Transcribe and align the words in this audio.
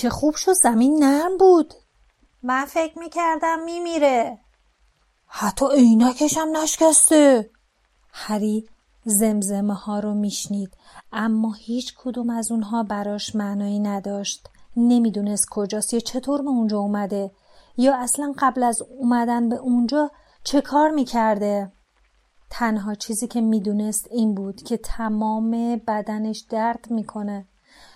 چه 0.00 0.10
خوب 0.10 0.34
شد 0.34 0.52
زمین 0.52 1.04
نرم 1.04 1.36
بود. 1.38 1.74
من 2.42 2.64
فکر 2.64 2.98
می‌کردم 2.98 3.58
میمیره. 3.64 4.38
حتی 5.26 5.66
عینکش 5.74 6.38
هم 6.38 6.56
نشکسته. 6.56 7.50
هری 8.12 8.68
زمزمه 9.04 9.74
ها 9.74 9.98
رو 9.98 10.14
میشنید 10.14 10.70
اما 11.12 11.52
هیچ 11.52 11.94
کدوم 11.98 12.30
از 12.30 12.52
اونها 12.52 12.82
براش 12.82 13.34
معنایی 13.34 13.78
نداشت. 13.78 14.48
نمی‌دونست 14.76 15.46
کجاست 15.50 15.94
یا 15.94 16.00
چطور 16.00 16.42
به 16.42 16.48
اونجا 16.48 16.78
اومده 16.78 17.30
یا 17.76 17.96
اصلا 17.96 18.34
قبل 18.38 18.62
از 18.62 18.82
اومدن 18.82 19.48
به 19.48 19.56
اونجا 19.56 20.10
چه 20.44 20.60
کار 20.60 20.90
می‌کرده. 20.90 21.72
تنها 22.50 22.94
چیزی 22.94 23.28
که 23.28 23.40
می‌دونست 23.40 24.06
این 24.10 24.34
بود 24.34 24.62
که 24.62 24.76
تمام 24.76 25.76
بدنش 25.76 26.44
درد 26.50 26.86
می‌کنه. 26.90 27.46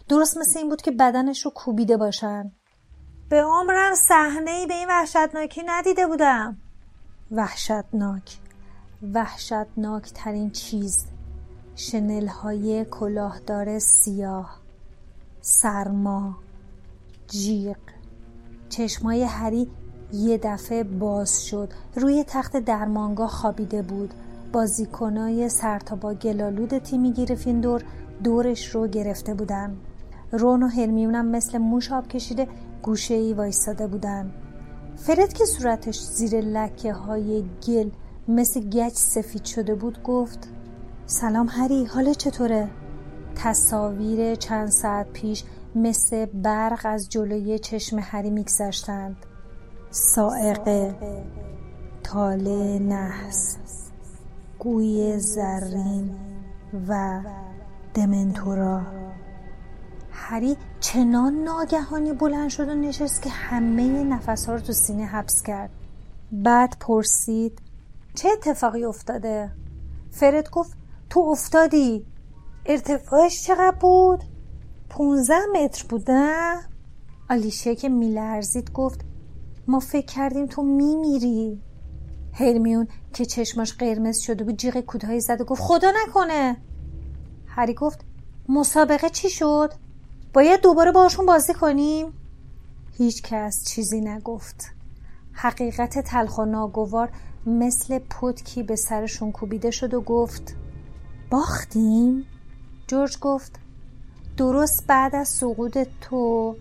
درست 0.08 0.38
مثل 0.38 0.58
این 0.58 0.68
بود 0.68 0.82
که 0.82 0.90
بدنش 0.90 1.44
رو 1.44 1.50
کوبیده 1.50 1.96
باشن. 1.96 2.52
به 3.28 3.42
عمرم 3.42 3.94
صحنه 3.94 4.50
ای 4.50 4.66
به 4.66 4.74
این 4.74 4.88
وحشتناکی 4.88 5.62
ندیده 5.66 6.06
بودم. 6.06 6.56
وحشتناک. 7.30 8.38
وحشتناک 9.14 10.12
ترین 10.14 10.50
چیز. 10.50 11.06
شنل 11.76 12.26
های 12.26 12.84
کلاهدار 12.84 13.78
سیاه. 13.78 14.60
سرما. 15.40 16.36
جیغ. 17.28 17.76
چشمای 18.68 19.22
هری 19.22 19.70
یه 20.12 20.38
دفعه 20.38 20.84
باز 20.84 21.46
شد. 21.46 21.72
روی 21.96 22.24
تخت 22.28 22.56
درمانگاه 22.56 23.30
خوابیده 23.30 23.82
بود. 23.82 24.14
بازیکنای 24.52 25.48
سرتابا 25.48 26.14
گلالود 26.14 26.78
تیمی 26.78 27.12
گریفیندور 27.12 27.84
دورش 28.24 28.66
رو 28.74 28.88
گرفته 28.88 29.34
بودن. 29.34 29.76
رون 30.38 30.62
و 30.62 30.68
هرمیونم 30.68 31.26
مثل 31.26 31.58
موش 31.58 31.92
آب 31.92 32.08
کشیده 32.08 32.48
گوشه 32.82 33.14
ای 33.14 33.32
وایستاده 33.32 33.86
بودن. 33.86 34.30
فرد 34.96 35.32
که 35.32 35.44
صورتش 35.44 36.00
زیر 36.00 36.40
لکه 36.40 36.92
های 36.92 37.44
گل 37.66 37.90
مثل 38.28 38.60
گچ 38.60 38.92
سفید 38.92 39.44
شده 39.44 39.74
بود 39.74 40.02
گفت 40.02 40.48
سلام 41.06 41.46
هری 41.50 41.84
حال 41.84 42.12
چطوره؟ 42.12 42.68
تصاویر 43.36 44.34
چند 44.34 44.68
ساعت 44.68 45.12
پیش 45.12 45.44
مثل 45.74 46.26
برق 46.26 46.80
از 46.84 47.08
جلوی 47.08 47.58
چشم 47.58 47.98
هری 48.00 48.30
میگذشتند. 48.30 49.16
سائقه 49.90 50.94
تاله 52.02 52.78
نحس 52.78 53.56
گوی 54.58 55.18
زرین 55.18 56.14
و 56.88 57.20
دمنتورا. 57.94 59.03
هری 60.26 60.56
چنان 60.80 61.34
ناگهانی 61.34 62.12
بلند 62.12 62.50
شد 62.50 62.68
و 62.68 62.74
نشست 62.74 63.22
که 63.22 63.30
همه 63.30 64.04
نفس 64.04 64.46
ها 64.46 64.54
رو 64.54 64.60
تو 64.60 64.72
سینه 64.72 65.04
حبس 65.04 65.42
کرد 65.42 65.70
بعد 66.32 66.76
پرسید 66.80 67.58
چه 68.14 68.28
اتفاقی 68.28 68.84
افتاده؟ 68.84 69.50
فرد 70.10 70.50
گفت 70.50 70.72
تو 71.10 71.20
افتادی 71.20 72.06
ارتفاعش 72.66 73.42
چقدر 73.42 73.76
بود؟ 73.80 74.24
پونزه 74.90 75.38
متر 75.54 75.84
بوده؟ 75.88 76.54
آلیشه 77.30 77.74
که 77.74 77.88
میلرزید 77.88 78.72
گفت 78.72 79.00
ما 79.66 79.80
فکر 79.80 80.06
کردیم 80.06 80.46
تو 80.46 80.62
میمیری 80.62 81.62
هرمیون 82.32 82.88
که 83.12 83.24
چشماش 83.24 83.74
قرمز 83.74 84.18
شده 84.18 84.44
بود 84.44 84.56
جیغ 84.56 84.80
کوتاهی 84.80 85.20
زد 85.20 85.40
و 85.40 85.44
گفت 85.44 85.62
خدا 85.62 85.92
نکنه 86.06 86.56
هری 87.46 87.74
گفت 87.74 88.04
مسابقه 88.48 89.08
چی 89.08 89.30
شد؟ 89.30 89.83
باید 90.34 90.60
دوباره 90.60 90.92
باشون 90.92 91.26
بازی 91.26 91.54
کنیم؟ 91.54 92.12
هیچ 92.98 93.22
کس 93.22 93.64
چیزی 93.64 94.00
نگفت 94.00 94.70
حقیقت 95.32 95.98
تلخ 95.98 96.38
و 96.38 96.44
ناگوار 96.44 97.10
مثل 97.46 97.98
پتکی 97.98 98.62
به 98.62 98.76
سرشون 98.76 99.32
کوبیده 99.32 99.70
شد 99.70 99.94
و 99.94 100.00
گفت 100.00 100.56
باختیم؟ 101.30 102.26
جورج 102.86 103.18
گفت 103.18 103.52
درست 104.36 104.86
بعد 104.86 105.16
از 105.16 105.28
سقوط 105.28 105.78
تو 106.00 106.56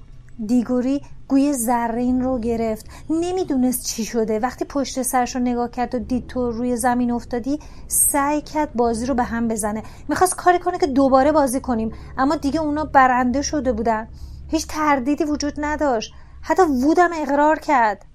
دیگوری 0.46 1.02
گوی 1.28 1.54
زرین 1.54 2.22
رو 2.22 2.40
گرفت. 2.40 2.86
نمی‌دونست 3.10 3.86
چی 3.86 4.06
شده. 4.06 4.40
وقتی 4.40 4.66
پشت 4.66 5.02
سرش 5.02 5.36
رو 5.36 5.42
نگاه 5.42 5.72
کرد 5.72 5.96
و 5.96 6.00
دید 6.00 6.28
تو 6.28 6.52
روی 6.52 6.78
زمین 6.78 7.12
افتادی 7.12 7.60
سعی 7.88 8.42
کرد 8.42 8.74
بازی 8.74 9.06
رو 9.06 9.14
به 9.14 9.24
هم 9.24 9.48
بزنه. 9.48 9.84
می‌خواست 10.10 10.36
کاری 10.36 10.60
کنه 10.60 10.78
که 10.78 10.88
دوباره 10.88 11.32
بازی 11.32 11.60
کنیم 11.60 11.94
اما 12.18 12.36
دیگه 12.36 12.62
اونا 12.62 12.86
برنده 12.86 13.42
شده 13.42 13.74
بودن. 13.74 14.08
هیچ 14.48 14.68
تردیدی 14.68 15.24
وجود 15.24 15.54
نداشت. 15.58 16.14
حتی 16.42 16.62
وودم 16.62 17.10
اقرار 17.16 17.60
کرد. 17.60 18.06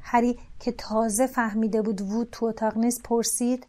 هری 0.00 0.38
که 0.58 0.72
تازه 0.72 1.26
فهمیده 1.26 1.82
بود 1.82 2.00
وود 2.00 2.28
تو 2.32 2.46
اتاق 2.46 2.76
نیست 2.76 3.02
پرسید 3.02 3.66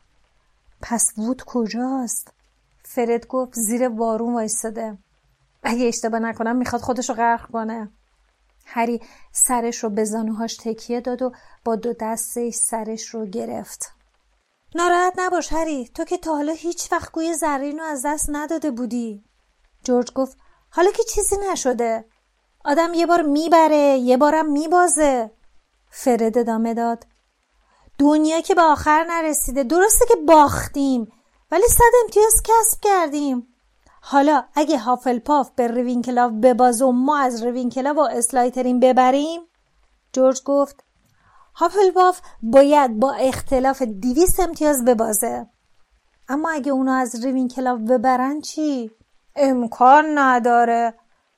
پس 0.81 1.13
وود 1.17 1.43
کجاست؟ 1.45 2.33
فرد 2.83 3.27
گفت 3.27 3.53
زیر 3.53 3.89
بارون 3.89 4.33
وایستاده. 4.33 4.97
اگه 5.63 5.87
اشتباه 5.87 6.19
نکنم 6.19 6.55
می‌خواد 6.55 6.81
خودش 6.81 7.09
رو 7.09 7.15
غرق 7.15 7.51
کنه. 7.51 7.89
هری 8.69 9.01
سرش 9.31 9.83
رو 9.83 9.89
به 9.89 10.03
زانوهاش 10.03 10.57
تکیه 10.57 11.01
داد 11.01 11.21
و 11.21 11.31
با 11.65 11.75
دو 11.75 11.93
دستش 11.93 12.53
سرش 12.53 13.05
رو 13.07 13.25
گرفت. 13.25 13.91
ناراحت 14.75 15.13
نباش 15.17 15.53
هری 15.53 15.87
تو 15.87 16.03
که 16.03 16.17
تا 16.17 16.35
حالا 16.35 16.53
هیچ 16.53 16.91
وقت 16.91 17.11
گوی 17.11 17.33
زرین 17.33 17.79
رو 17.79 17.85
از 17.85 18.05
دست 18.05 18.29
نداده 18.31 18.71
بودی. 18.71 19.23
جورج 19.83 20.13
گفت 20.13 20.37
حالا 20.69 20.91
که 20.91 21.03
چیزی 21.03 21.35
نشده. 21.51 22.05
آدم 22.65 22.93
یه 22.93 23.05
بار 23.05 23.21
می‌بره 23.21 23.97
یه 23.97 24.17
بارم 24.17 24.51
میبازه. 24.51 25.31
فرد 25.89 26.37
ادامه 26.37 26.73
داد. 26.73 27.05
دنیا 27.99 28.41
که 28.41 28.55
به 28.55 28.61
آخر 28.61 29.05
نرسیده. 29.09 29.63
درسته 29.63 30.05
که 30.05 30.15
باختیم 30.15 31.11
ولی 31.51 31.67
صد 31.67 31.91
امتیاز 32.03 32.43
کسب 32.43 32.81
کردیم. 32.81 33.47
حالا 34.01 34.43
اگه 34.55 34.77
هافلپاف 34.77 35.49
به 35.55 35.67
روینکلاو 35.67 36.31
ببازه 36.31 36.85
و 36.85 36.91
ما 36.91 37.17
از 37.17 37.43
روینکلاو 37.43 37.95
و 37.95 38.07
اسلایترین 38.11 38.79
ببریم؟ 38.79 39.41
جورج 40.13 40.43
گفت 40.45 40.83
هافلپاف 41.55 42.21
باید 42.43 42.99
با 42.99 43.13
اختلاف 43.13 43.81
دویست 43.81 44.39
امتیاز 44.39 44.85
ببازه. 44.85 45.47
اما 46.29 46.49
اگه 46.49 46.71
اونا 46.71 46.95
از 46.95 47.25
ریوینکلاف 47.25 47.79
ببرن 47.79 48.41
چی؟ 48.41 48.91
امکان 49.35 50.17
نداره. 50.17 50.93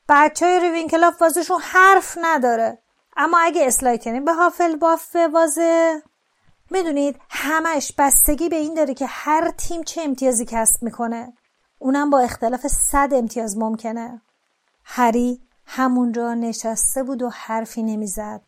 بچه 0.09 0.45
های 0.45 0.59
ریوینکلاف 0.59 1.17
بازیشون 1.17 1.59
حرف 1.61 2.17
نداره. 2.21 2.77
اما 3.17 3.37
اگه 3.39 3.67
اسلایترین 3.67 4.19
به 4.19 4.33
هافلپاف 4.33 5.15
ببازه؟ 5.15 6.03
می‌دونید 6.71 7.19
همش 7.29 7.93
بستگی 7.97 8.49
به 8.49 8.55
این 8.55 8.73
داره 8.73 8.93
که 8.93 9.05
هر 9.05 9.51
تیم 9.51 9.83
چه 9.83 10.01
امتیازی 10.01 10.45
کسب 10.45 10.83
می‌کنه. 10.83 11.33
اونم 11.81 12.09
با 12.09 12.19
اختلاف 12.19 12.67
صد 12.67 13.09
امتیاز 13.13 13.57
ممکنه. 13.57 14.21
هری 14.83 15.41
همونجا 15.65 16.33
نشسته 16.33 17.03
بود 17.03 17.21
و 17.21 17.29
حرفی 17.29 17.83
نمی‌زد. 17.83 18.41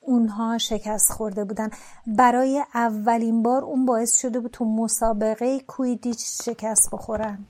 اونها 0.00 0.58
شکست 0.58 1.12
خورده 1.12 1.44
بودن. 1.44 1.70
برای 2.06 2.64
اولین 2.74 3.42
بار 3.42 3.64
اون 3.64 3.86
باعث 3.86 4.16
شده 4.16 4.40
بود 4.40 4.50
تو 4.50 4.64
مسابقه 4.64 5.60
کویدیچ 5.60 6.42
شکست 6.42 6.90
بخورن. 6.92 7.46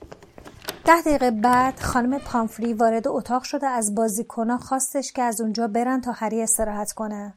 ده 0.85 1.01
دقیقه 1.01 1.31
بعد 1.31 1.79
خانم 1.79 2.19
پامفری 2.19 2.73
وارد 2.73 3.07
اتاق 3.07 3.43
شده. 3.43 3.67
از 3.67 3.95
بازیکنها 3.95 4.57
خواستش 4.57 5.11
که 5.11 5.21
از 5.21 5.41
اونجا 5.41 5.67
برن 5.67 6.01
تا 6.01 6.11
هری 6.11 6.41
استراحت 6.41 6.91
کنه. 6.91 7.33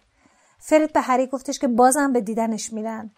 فرید 0.59 0.93
به 0.93 1.01
هری 1.01 1.27
گفتش 1.27 1.59
که 1.59 1.69
بازم 1.69 2.13
به 2.13 2.21
دیدنش 2.21 2.73
میرن. 2.73 3.11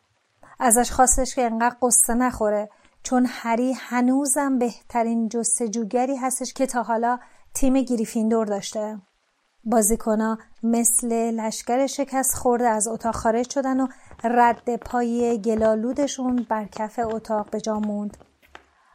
ازش 0.61 0.91
خواستش 0.91 1.35
که 1.35 1.43
انقدر 1.43 1.77
قصه 1.83 2.15
نخوره. 2.15 2.71
چون 3.05 3.27
هری 3.29 3.73
هنوزم 3.73 4.59
بهترین 4.59 5.29
جستجوگری 5.29 6.17
هستش 6.17 6.53
که 6.53 6.67
تا 6.67 6.83
حالا 6.83 7.19
تیم 7.55 7.81
گریفیندور 7.81 8.47
داشته. 8.47 9.01
بازیکنا 9.65 10.39
مثل 10.63 11.13
لشکر 11.31 11.87
شکست 11.87 12.35
خورده 12.35 12.69
از 12.69 12.89
اتاق 12.89 13.15
خارج 13.15 13.51
شدن 13.51 13.81
و 13.81 13.87
رد 14.25 14.77
پای 14.77 15.41
گلالودشون 15.45 16.47
بر 16.49 16.65
کف 16.65 17.01
اتاق 17.03 17.51
به 17.51 17.61
جا 17.61 17.81
موند. 17.81 18.17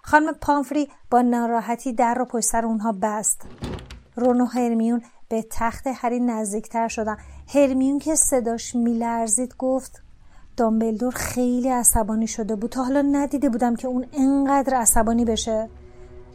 خانم 0.03 0.33
پامفری 0.33 0.88
با 1.12 1.21
ناراحتی 1.21 1.94
در 1.94 2.13
رو 2.13 2.25
پشت 2.25 2.45
سر 2.45 2.65
اونها 2.65 2.91
بست. 2.91 3.41
رون 4.15 4.41
و 4.41 4.45
هرمیون 4.45 5.01
به 5.29 5.45
تخت 5.51 5.88
هری 5.88 6.19
نزدیکتر 6.19 6.88
شدن. 6.88 7.17
هرمیون 7.53 8.00
که 8.00 8.15
صداش 8.15 8.75
میلرزید 8.75 9.55
گفت 9.57 10.08
دامبلدور 10.59 11.11
خیلی 11.11 11.69
عصبانی 11.69 12.27
شده 12.27 12.56
بود. 12.56 12.69
تا 12.69 12.83
حالا 12.83 13.01
ندیده 13.01 13.50
بودم 13.50 13.75
که 13.75 13.88
اون 13.88 14.06
انقدر 14.13 14.73
عصبانی 14.73 15.25
بشه. 15.25 15.69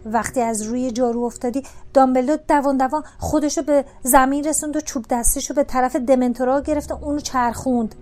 وقتی 0.06 0.40
از 0.40 0.62
روی 0.62 0.90
جارو 0.90 1.22
افتادی 1.22 1.62
دامبلدور 1.94 2.38
دوان 2.48 2.76
دوان 2.76 3.02
خودشو 3.18 3.62
به 3.62 3.84
زمین 4.02 4.44
رسوند 4.44 4.76
و 4.76 4.80
چوب 4.80 5.04
دستیشو 5.10 5.54
به 5.54 5.64
طرف 5.64 5.96
دمنتورا 5.96 6.60
گرفت 6.60 6.92
و 6.92 6.98
اونو 7.02 7.20
چرخوند. 7.20 7.94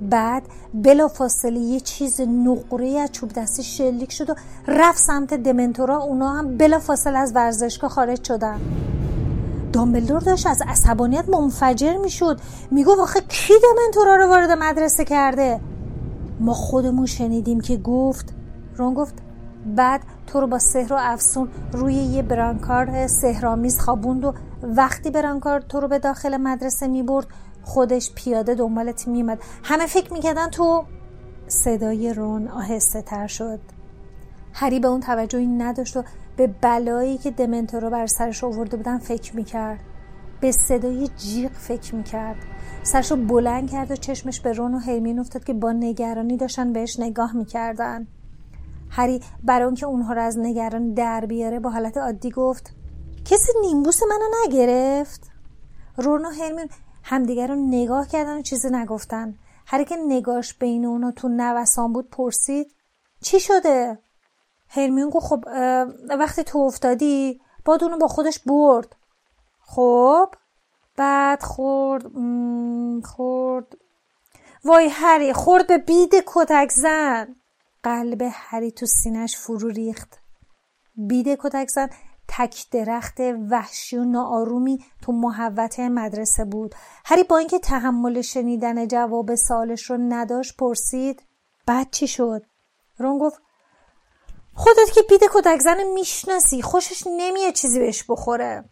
بعد 0.00 0.42
بلا 0.74 1.08
فاصله 1.08 1.58
یه 1.58 1.80
چیز 1.80 2.20
نقره 2.20 2.98
از 2.98 3.12
چوب 3.12 3.32
دستی 3.32 3.62
شلیک 3.62 4.12
شد 4.12 4.30
و 4.30 4.34
رفت 4.66 4.98
سمت 4.98 5.34
دمنتورا. 5.34 6.02
اونا 6.02 6.32
هم 6.32 6.56
بلا 6.56 6.78
فاصله 6.78 7.18
از 7.18 7.32
ورزشگاه 7.34 7.90
خارج 7.90 8.24
شدن. 8.24 8.60
دامبلدور 9.72 10.20
داشت 10.20 10.46
از 10.46 10.62
عصبانیت 10.66 11.28
منفجر 11.28 11.96
می‌شد. 11.96 12.40
میگو 12.70 12.96
آخه 13.00 13.20
کی 13.20 13.52
دمنتورا 13.62 14.16
رو 14.16 14.28
وارد 14.28 14.50
مدرسه 14.50 15.04
کرده؟ 15.04 15.60
ما 16.40 16.54
خودمون 16.54 17.06
شنیدیم 17.06 17.60
که 17.60 17.76
گفت 17.76 18.34
رون 18.76 18.94
گفت 18.94 19.14
بعد 19.76 20.00
تو 20.26 20.40
رو 20.40 20.46
با 20.46 20.58
سحر 20.58 20.92
و 20.92 20.96
افسون 21.00 21.48
روی 21.72 21.94
یه 21.94 22.22
برانکارد 22.22 23.06
سهرامیز 23.06 23.80
خوابوند 23.80 24.24
و 24.24 24.34
وقتی 24.62 25.10
برانکارد 25.10 25.66
تو 25.66 25.80
رو 25.80 25.88
به 25.88 25.98
داخل 25.98 26.36
مدرسه 26.36 26.86
می‌برد 26.86 27.26
خودش 27.62 28.12
پیاده 28.14 28.54
دنبالت 28.54 29.08
میمد 29.08 29.38
همه 29.62 29.86
فکر 29.86 30.12
می‌کردن 30.12 30.50
تو 30.50 30.84
صدای 31.46 32.14
رون 32.14 32.48
آهسته 32.48 33.02
تر 33.02 33.26
شد. 33.26 33.60
هری 34.52 34.80
به 34.80 34.88
اون 34.88 35.00
توجهی 35.00 35.46
نداشت 35.46 35.96
و 35.96 36.02
به 36.38 36.46
بلایی 36.46 37.18
که 37.18 37.30
دمنتورا 37.30 37.90
بر 37.90 38.06
سرش 38.06 38.44
آورده 38.44 38.76
بودن 38.76 38.98
فکر 38.98 39.36
می‌کرد. 39.36 39.80
به 40.40 40.52
صدای 40.52 41.08
جیغ 41.16 41.52
فکر 41.52 41.94
می‌کرد. 41.94 42.36
سرشو 42.82 43.16
بلند 43.16 43.70
کرد 43.70 43.90
و 43.90 43.96
چشمش 43.96 44.40
به 44.40 44.52
رون 44.52 44.74
و 44.74 44.78
هرمین 44.78 45.18
افتاد 45.18 45.44
که 45.44 45.52
با 45.52 45.72
نگرانی 45.72 46.36
داشتن 46.36 46.72
بهش 46.72 47.00
نگاه 47.00 47.36
می‌کردن. 47.36 48.06
هری 48.90 49.20
برای 49.44 49.64
اون 49.64 49.74
که 49.74 49.86
اونها 49.86 50.12
رو 50.12 50.22
از 50.22 50.38
نگران 50.38 50.94
در 50.94 51.26
بیاره 51.26 51.60
با 51.60 51.70
حالت 51.70 51.96
عادی 51.96 52.30
گفت 52.30 52.72
کسی 53.24 53.52
نیمبوس 53.60 54.02
منو 54.02 54.46
نگرفت؟ 54.46 55.30
رون 55.96 56.24
و 56.24 56.30
هرمیون 56.30 56.68
همدیگر 57.02 57.46
رو 57.46 57.54
نگاه 57.54 58.08
کردن 58.08 58.38
و 58.38 58.42
چیزی 58.42 58.68
نگفتن. 58.70 59.34
هر 59.66 59.84
که 59.84 59.96
نگاش 60.08 60.54
بین 60.54 60.84
اونا 60.84 61.10
تو 61.10 61.28
نوسان 61.28 61.92
بود 61.92 62.10
پرسید 62.10 62.74
چی 63.22 63.40
شده؟ 63.40 63.98
هرمیون 64.70 65.10
گفت 65.10 65.26
خب 65.26 65.44
وقتی 66.08 66.44
تو 66.44 66.58
افتادی 66.58 67.40
باد 67.64 67.84
اونو 67.84 67.98
با 67.98 68.08
خودش 68.08 68.38
برد. 68.38 68.96
خب 69.60 70.34
بعد 70.96 71.42
خورد 71.42 72.06
خورد. 73.04 73.76
وای 74.64 74.88
هری 74.88 75.32
خورد 75.32 75.66
به 75.66 75.78
بید 75.78 76.14
کتک 76.26 76.70
زن. 76.72 77.36
قلب 77.82 78.22
هری 78.32 78.70
تو 78.70 78.86
سینش 78.86 79.36
فرو 79.36 79.68
ریخت. 79.68 80.18
بید 80.96 81.28
کتک 81.28 81.68
زن 81.68 81.88
تک 82.28 82.70
درخت 82.70 83.20
وحشی 83.50 83.96
و 83.96 84.04
ناآرومی 84.04 84.84
تو 85.02 85.12
محوطه 85.12 85.88
مدرسه 85.88 86.44
بود. 86.44 86.74
هری 87.04 87.22
با 87.22 87.38
اینکه 87.38 87.58
تحمل 87.58 88.20
شنیدن 88.20 88.88
جواب 88.88 89.34
سالش 89.34 89.90
رو 89.90 89.96
نداشت 89.96 90.56
پرسید 90.56 91.22
بعد 91.66 91.90
چی 91.90 92.06
شد؟ 92.06 92.42
رون 92.98 93.18
گفت 93.18 93.42
خودت 94.58 94.90
که 94.94 95.02
بید 95.02 95.20
کتک 95.34 95.58
زن 95.60 95.82
می‌شناسی 95.94 96.62
خوشش 96.62 97.06
نمیه 97.06 97.52
چیزی 97.52 97.78
بهش 97.78 98.04
بخوره. 98.08 98.64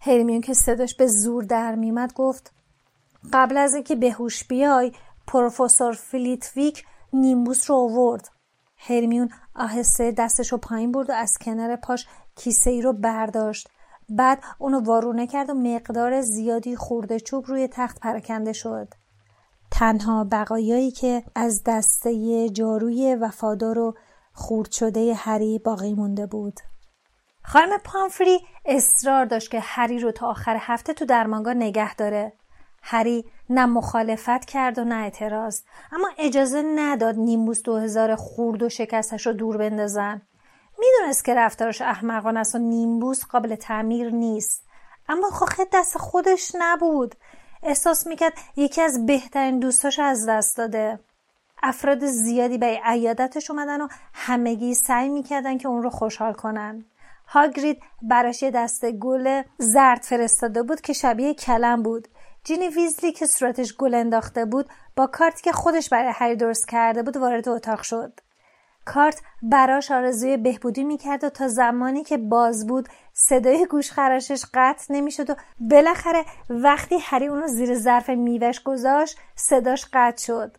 هرمیون 0.00 0.40
که 0.40 0.54
صداش 0.54 0.94
به 0.94 1.06
زور 1.06 1.44
در 1.44 1.74
میمد 1.74 2.12
گفت 2.12 2.52
قبل 3.32 3.56
از 3.56 3.74
اینکه 3.74 3.96
بهوش 3.96 4.44
بیای 4.44 4.92
پروفسور 5.26 5.92
فلیتویک 5.92 6.84
نیمبوس 7.12 7.70
رو 7.70 7.76
آورد. 7.76 8.28
هرمیون 8.76 9.28
آهسته 9.54 10.12
دستش 10.12 10.52
رو 10.52 10.58
پایین 10.58 10.92
برد 10.92 11.10
و 11.10 11.12
از 11.12 11.38
کنار 11.40 11.76
پاش 11.76 12.06
کیسه 12.36 12.70
ای 12.70 12.82
رو 12.82 12.92
برداشت. 12.92 13.68
بعد 14.08 14.42
اونو 14.58 14.80
وارونه 14.80 15.26
کرد 15.26 15.50
و 15.50 15.54
مقدار 15.54 16.20
زیادی 16.20 16.76
خورده 16.76 17.20
چوب 17.20 17.46
روی 17.46 17.68
تخت 17.72 18.00
پرکنده 18.00 18.52
شد. 18.52 18.88
تنها 19.70 20.24
بقایایی 20.24 20.90
که 20.90 21.22
از 21.34 21.62
دسته 21.66 22.48
جاروی 22.48 23.14
وفادار 23.14 23.78
و 23.78 23.94
خورد 24.38 24.70
شده 24.70 25.14
هری 25.14 25.58
باقی 25.58 25.94
مونده 25.94 26.26
بود. 26.26 26.60
خانم 27.44 27.78
پامفری 27.78 28.38
اصرار 28.64 29.24
داشت 29.24 29.50
که 29.50 29.60
هری 29.60 29.98
رو 29.98 30.12
تا 30.12 30.26
آخر 30.26 30.56
هفته 30.60 30.94
تو 30.94 31.04
درمانگاه 31.04 31.54
نگه 31.54 31.94
داره. 31.94 32.32
هری 32.82 33.24
نه 33.50 33.66
مخالفت 33.66 34.44
کرد 34.44 34.78
و 34.78 34.84
نه 34.84 34.94
اعتراض 34.94 35.62
اما 35.92 36.08
اجازه 36.18 36.62
نداد 36.76 37.14
نیمبوس 37.14 37.62
دو 37.62 37.76
هزار 37.76 38.16
خورد 38.16 38.62
و 38.62 38.68
شکستش 38.68 39.26
رو 39.26 39.32
دور 39.32 39.56
بندازن. 39.56 40.22
می‌دونست 40.78 41.24
که 41.24 41.34
رفتارش 41.34 41.82
احمقانه 41.82 42.40
است 42.40 42.54
و 42.54 42.58
نیمبوس 42.58 43.24
قابل 43.24 43.54
تعمیر 43.54 44.10
نیست. 44.10 44.66
اما 45.08 45.30
خواهد 45.30 45.68
دست 45.72 45.98
خودش 45.98 46.52
نبود. 46.54 47.14
احساس 47.62 48.06
می‌کرد 48.06 48.32
یکی 48.56 48.82
از 48.82 49.06
بهترین 49.06 49.58
دوستاش 49.58 49.98
از 49.98 50.28
دست 50.28 50.56
داده. 50.56 51.00
افراد 51.62 52.06
زیادی 52.06 52.58
به 52.58 52.80
عیادتش 52.84 53.50
اومدن 53.50 53.80
و 53.80 53.88
همگی 54.14 54.74
سعی 54.74 55.08
می‌کردن 55.08 55.58
که 55.58 55.68
اون 55.68 55.82
رو 55.82 55.90
خوشحال 55.90 56.32
کنن. 56.32 56.84
هاگرید 57.26 57.82
براش 58.02 58.42
یه 58.42 58.50
دسته 58.50 58.92
گل 58.92 59.42
زرد 59.58 60.02
فرستاده 60.02 60.62
بود 60.62 60.80
که 60.80 60.92
شبیه 60.92 61.34
کلم 61.34 61.82
بود. 61.82 62.08
جینی 62.44 62.68
ویزلی 62.68 63.12
که 63.12 63.26
صورتش 63.26 63.76
گل 63.76 63.94
انداخته 63.94 64.44
بود 64.44 64.68
با 64.96 65.06
کارتی 65.06 65.42
که 65.42 65.52
خودش 65.52 65.88
برای 65.88 66.12
هری 66.14 66.36
درست 66.36 66.68
کرده 66.68 67.02
بود 67.02 67.16
وارد 67.16 67.48
اتاق 67.48 67.82
شد. 67.82 68.20
کارت 68.84 69.22
براش 69.42 69.90
آرزوی 69.90 70.36
بهبودی 70.36 70.84
می‌کرد 70.84 71.24
و 71.24 71.28
تا 71.28 71.48
زمانی 71.48 72.04
که 72.04 72.18
باز 72.18 72.66
بود 72.66 72.88
صدای 73.12 73.66
گوش 73.66 73.90
خراشش 73.92 74.44
قطع 74.54 74.94
نمی‌شد 74.94 75.30
و 75.30 75.34
بالاخره 75.60 76.24
وقتی 76.50 76.98
هری 77.00 77.26
اونو 77.26 77.46
زیر 77.46 77.74
ظرف 77.74 78.08
میوش 78.10 78.62
گذاشت 78.62 79.18
صداش 79.34 79.86
قطع 79.92 80.24
شد. 80.24 80.56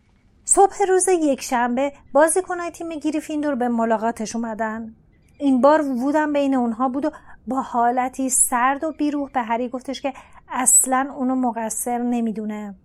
صبح 0.51 0.83
روز 0.87 1.07
یکشنبه 1.07 1.93
بازیکنهای 2.13 2.71
تیم 2.71 2.89
گریفیندور 2.89 3.55
به 3.55 3.67
ملاقاتش 3.67 4.35
اومدن. 4.35 4.95
این 5.37 5.61
بار 5.61 5.81
وودم 5.81 6.33
بین 6.33 6.55
اونها 6.55 6.89
بود 6.89 7.05
و 7.05 7.11
با 7.47 7.61
حالتی 7.61 8.29
سرد 8.29 8.83
و 8.83 8.91
بیروح 8.91 9.31
به 9.31 9.41
هری 9.41 9.69
گفتش 9.69 10.01
که 10.01 10.13
اصلا 10.49 11.13
اونو 11.17 11.35
مقصر 11.35 11.97
نمی‌دونه. 11.97 12.75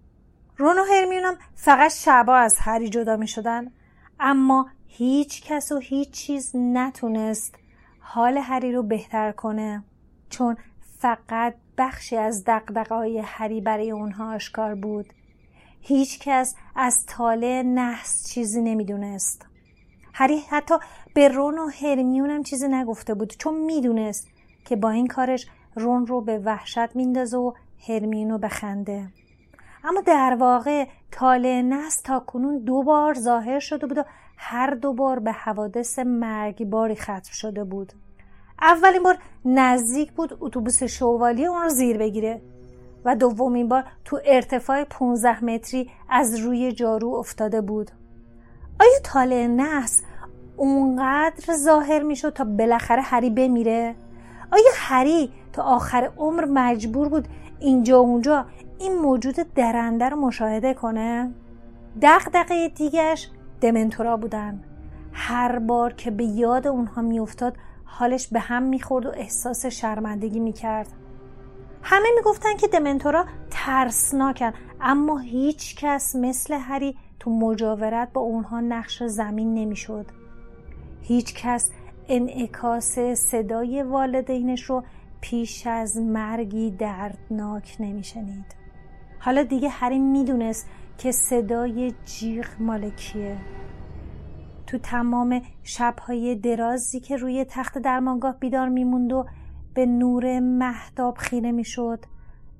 رون 0.57 0.79
و 0.79 0.83
هرمیونم 0.85 1.37
فقط 1.55 1.93
شبا 1.93 2.37
از 2.37 2.57
هری 2.59 2.89
جدا 2.89 3.17
می 3.17 3.29
شدن 3.29 3.71
اما 4.21 4.69
هیچ 4.87 5.43
کس 5.43 5.73
و 5.73 5.79
هیچ 5.79 6.11
چیز 6.11 6.53
نتونست 6.55 7.55
حال 8.01 8.39
هری 8.39 8.73
رو 8.73 8.83
بهتر 8.83 9.33
کنه. 9.33 9.85
چون 10.31 10.57
فقط 10.99 11.55
بخشی 11.79 12.17
از 12.17 12.45
دقدقای 12.47 13.19
هری 13.19 13.61
برای 13.61 13.91
اونها 13.91 14.35
آشکار 14.35 14.75
بود. 14.75 15.07
هیچ 15.87 16.19
کس 16.19 16.55
از 16.77 17.07
طالع 17.07 17.63
نحس 17.63 18.29
چیزی 18.29 18.63
نمی‌دونست. 18.63 19.47
هری 20.15 20.39
حتی 20.39 20.75
به 21.15 21.29
رون 21.29 21.59
و 21.59 21.69
هرمیون 21.83 22.31
هم 22.31 22.43
چیزی 22.43 22.69
نگفته 22.69 23.15
بود 23.15 23.35
چون 23.39 23.55
می‌دونست 23.55 24.29
که 24.65 24.77
با 24.77 24.91
این 24.91 25.07
کارش 25.07 25.47
رون 25.75 26.07
رو 26.07 26.21
به 26.21 26.39
وحشت 26.39 26.97
میندازه 26.97 27.37
و 27.37 27.53
هرمیون 27.89 28.31
رو 28.31 28.39
بخنده. 28.39 29.09
اما 29.85 30.01
در 30.01 30.37
واقع 30.41 30.87
طالع 31.11 31.61
نحس 31.61 32.01
تا 32.01 32.21
کنون 32.21 32.59
دو 32.59 32.83
بار 32.83 33.15
ظاهر 33.15 33.59
شده 33.59 33.87
بود 33.87 33.99
و 33.99 34.05
هر 34.37 34.71
دو 34.71 34.93
بار 34.93 35.19
به 35.19 35.33
حوادث 35.33 35.99
مرگباری 35.99 36.97
ختم 36.97 37.33
شده 37.33 37.65
بود. 37.65 37.93
اولین 38.61 39.03
بار 39.03 39.19
نزدیک 39.45 40.13
بود 40.13 40.39
اتوبوس 40.41 40.83
شوالی 40.83 41.47
اون 41.47 41.63
رو 41.63 41.69
زیر 41.69 41.99
بگیره. 41.99 42.43
و 43.05 43.17
دومین 43.17 43.69
بار 43.69 43.85
تو 44.05 44.21
ارتفاع 44.25 44.85
15 44.85 45.45
متری 45.45 45.91
از 46.09 46.39
روی 46.39 46.73
جارو 46.73 47.15
افتاده 47.15 47.61
بود. 47.61 47.91
آیا 48.81 48.99
طالع 49.03 49.47
نحس 49.47 50.03
اونقدر 50.57 51.55
ظاهر 51.55 52.03
می‌شد 52.03 52.33
تا 52.33 52.45
بالاخره 52.45 53.03
هری 53.03 53.31
بمیره؟ 53.31 53.95
آیا 54.53 54.71
هری 54.75 55.33
تا 55.53 55.63
آخر 55.63 56.11
عمر 56.17 56.45
مجبور 56.45 57.09
بود 57.09 57.29
اینجا 57.61 57.99
اونجا 57.99 58.47
این 58.79 58.99
موجود 58.99 59.35
درنده 59.55 60.09
رو 60.09 60.17
مشاهده 60.17 60.75
کنه؟ 60.75 61.35
دقدقه 62.03 62.69
دیگهش 62.69 63.31
دمنتورا 63.61 64.17
بودن. 64.17 64.63
هر 65.13 65.59
بار 65.59 65.93
که 65.93 66.11
به 66.11 66.25
یاد 66.25 66.67
اونها 66.67 67.03
میافتاد 67.03 67.57
حالش 67.85 68.29
به 68.29 68.41
هم 68.41 68.63
می‌خورد 68.63 69.07
و 69.07 69.11
احساس 69.15 69.67
شرمندگی 69.67 70.41
می‌کرد. 70.41 70.89
همه 71.87 72.09
می‌گفتن 72.17 72.57
که 72.57 72.69
دمنتورا 72.69 73.27
ترسناکن 73.51 74.53
اما 74.81 75.19
هیچ 75.19 75.77
کس 75.77 76.17
مثل 76.17 76.55
هری 76.55 76.97
تو 77.21 77.31
مجاورت 77.31 78.13
با 78.13 78.21
اونها 78.21 78.61
نقش 78.61 79.03
زمین 79.03 79.55
نمی‌شد. 79.55 80.07
هیچ 81.03 81.35
کس 81.35 81.71
انعکاس 82.09 82.99
صدای 82.99 83.83
والدینش 83.83 84.63
رو 84.63 84.85
پیش 85.21 85.67
از 85.67 85.97
مرگی 85.97 86.71
دردناک 86.71 87.77
نمیشنید. 87.81 88.55
حالا 89.19 89.43
دیگه 89.43 89.69
هری 89.69 89.99
می‌دونست 89.99 90.69
که 90.99 91.13
صدای 91.13 91.95
جیغ 92.07 92.47
مالکیه 92.61 93.37
تو 94.67 94.79
تمام 94.79 95.43
شبهای 95.63 96.35
درازی 96.35 97.01
که 97.01 97.17
روی 97.17 97.45
تخت 97.45 97.79
درمانگاه 97.79 98.39
بیدار 98.39 98.69
میموند 98.69 99.13
و 99.13 99.27
به 99.75 99.87
نور 99.87 100.41
محتاب 100.41 101.17
خیره 101.17 101.53
می‌شد. 101.53 102.05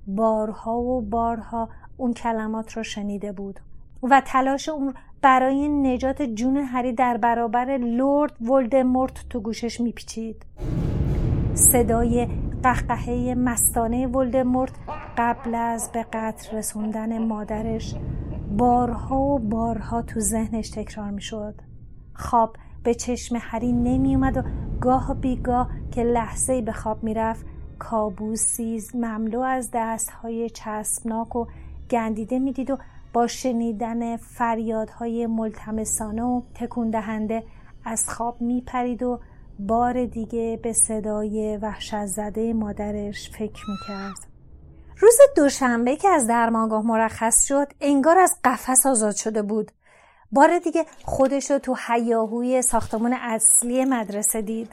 بارها 0.07 0.79
و 0.79 1.03
بارها 1.03 1.69
اون 1.97 2.13
کلمات 2.13 2.73
رو 2.73 2.83
شنیده 2.83 3.33
بود 3.33 3.61
و 4.03 4.23
تلاش 4.27 4.69
اون 4.69 4.95
برای 5.23 5.69
نجات 5.69 6.23
جون 6.23 6.57
هری 6.57 6.93
در 6.93 7.17
برابر 7.17 7.77
لورد 7.77 8.51
ولدمورت 8.51 9.29
تو 9.31 9.41
گوشش 9.41 9.81
میپیچید. 9.81 10.47
صدای 11.55 12.29
قهقهه 12.63 13.35
مستانه 13.39 14.07
ولدمورت 14.07 14.73
قبل 15.19 15.55
از 15.55 15.91
به 15.93 16.07
قتل 16.13 16.57
رسوندن 16.57 17.27
مادرش 17.27 17.95
بارها 18.59 19.21
و 19.21 19.39
بارها 19.39 20.03
تو 20.03 20.21
ذهنش 20.21 20.71
تکرار 20.71 21.11
می‌شد. 21.11 21.55
خواب 22.15 22.57
به 22.85 22.95
چشم 22.95 23.37
هری 23.41 23.73
نمی 23.73 24.15
اومد 24.15 24.37
و 24.37 24.43
گاه 24.81 25.15
بیگاه 25.15 25.71
که 25.91 26.03
لحظه 26.03 26.63
به 26.63 26.73
خواب 26.73 27.05
می‌رفت 27.05 27.47
کابوسی 27.79 28.83
مملو 28.95 29.41
از 29.41 29.71
دستهای 29.75 30.51
چسبناک 30.51 31.37
و 31.37 31.47
گندیده 31.91 32.39
می‌دید 32.39 32.71
و 32.71 32.79
با 33.13 33.27
شنیدن 33.27 34.17
فریادهای 34.17 35.27
ملتمسانه 35.27 36.23
و 36.23 36.43
تکون 36.55 36.91
دهنده 36.91 37.45
از 37.85 38.09
خواب 38.09 38.41
میپرید 38.41 39.03
و 39.03 39.21
بار 39.59 40.05
دیگه 40.05 40.61
به 40.63 40.73
صدای 40.73 41.57
وحشت 41.57 42.07
زده 42.07 42.53
مادرش 42.53 43.31
فکر 43.31 43.65
می‌کرد. 43.71 44.35
روز 44.99 45.19
دوشنبه 45.37 45.97
که 45.97 46.09
از 46.09 46.27
درمانگاه 46.27 46.87
مرخص 46.87 47.45
شد 47.45 47.67
انگار 47.81 48.19
از 48.19 48.37
قفس 48.45 48.87
آزاد 48.87 49.15
شده 49.15 49.43
بود. 49.43 49.73
بار 50.33 50.59
دیگه 50.59 50.87
خودش 51.05 51.51
رو 51.51 51.59
تو 51.59 51.77
حیاهوی 51.87 52.63
ساختمان 52.63 53.13
اصلی 53.13 53.85
مدرسه 53.85 54.43
دید. 54.43 54.73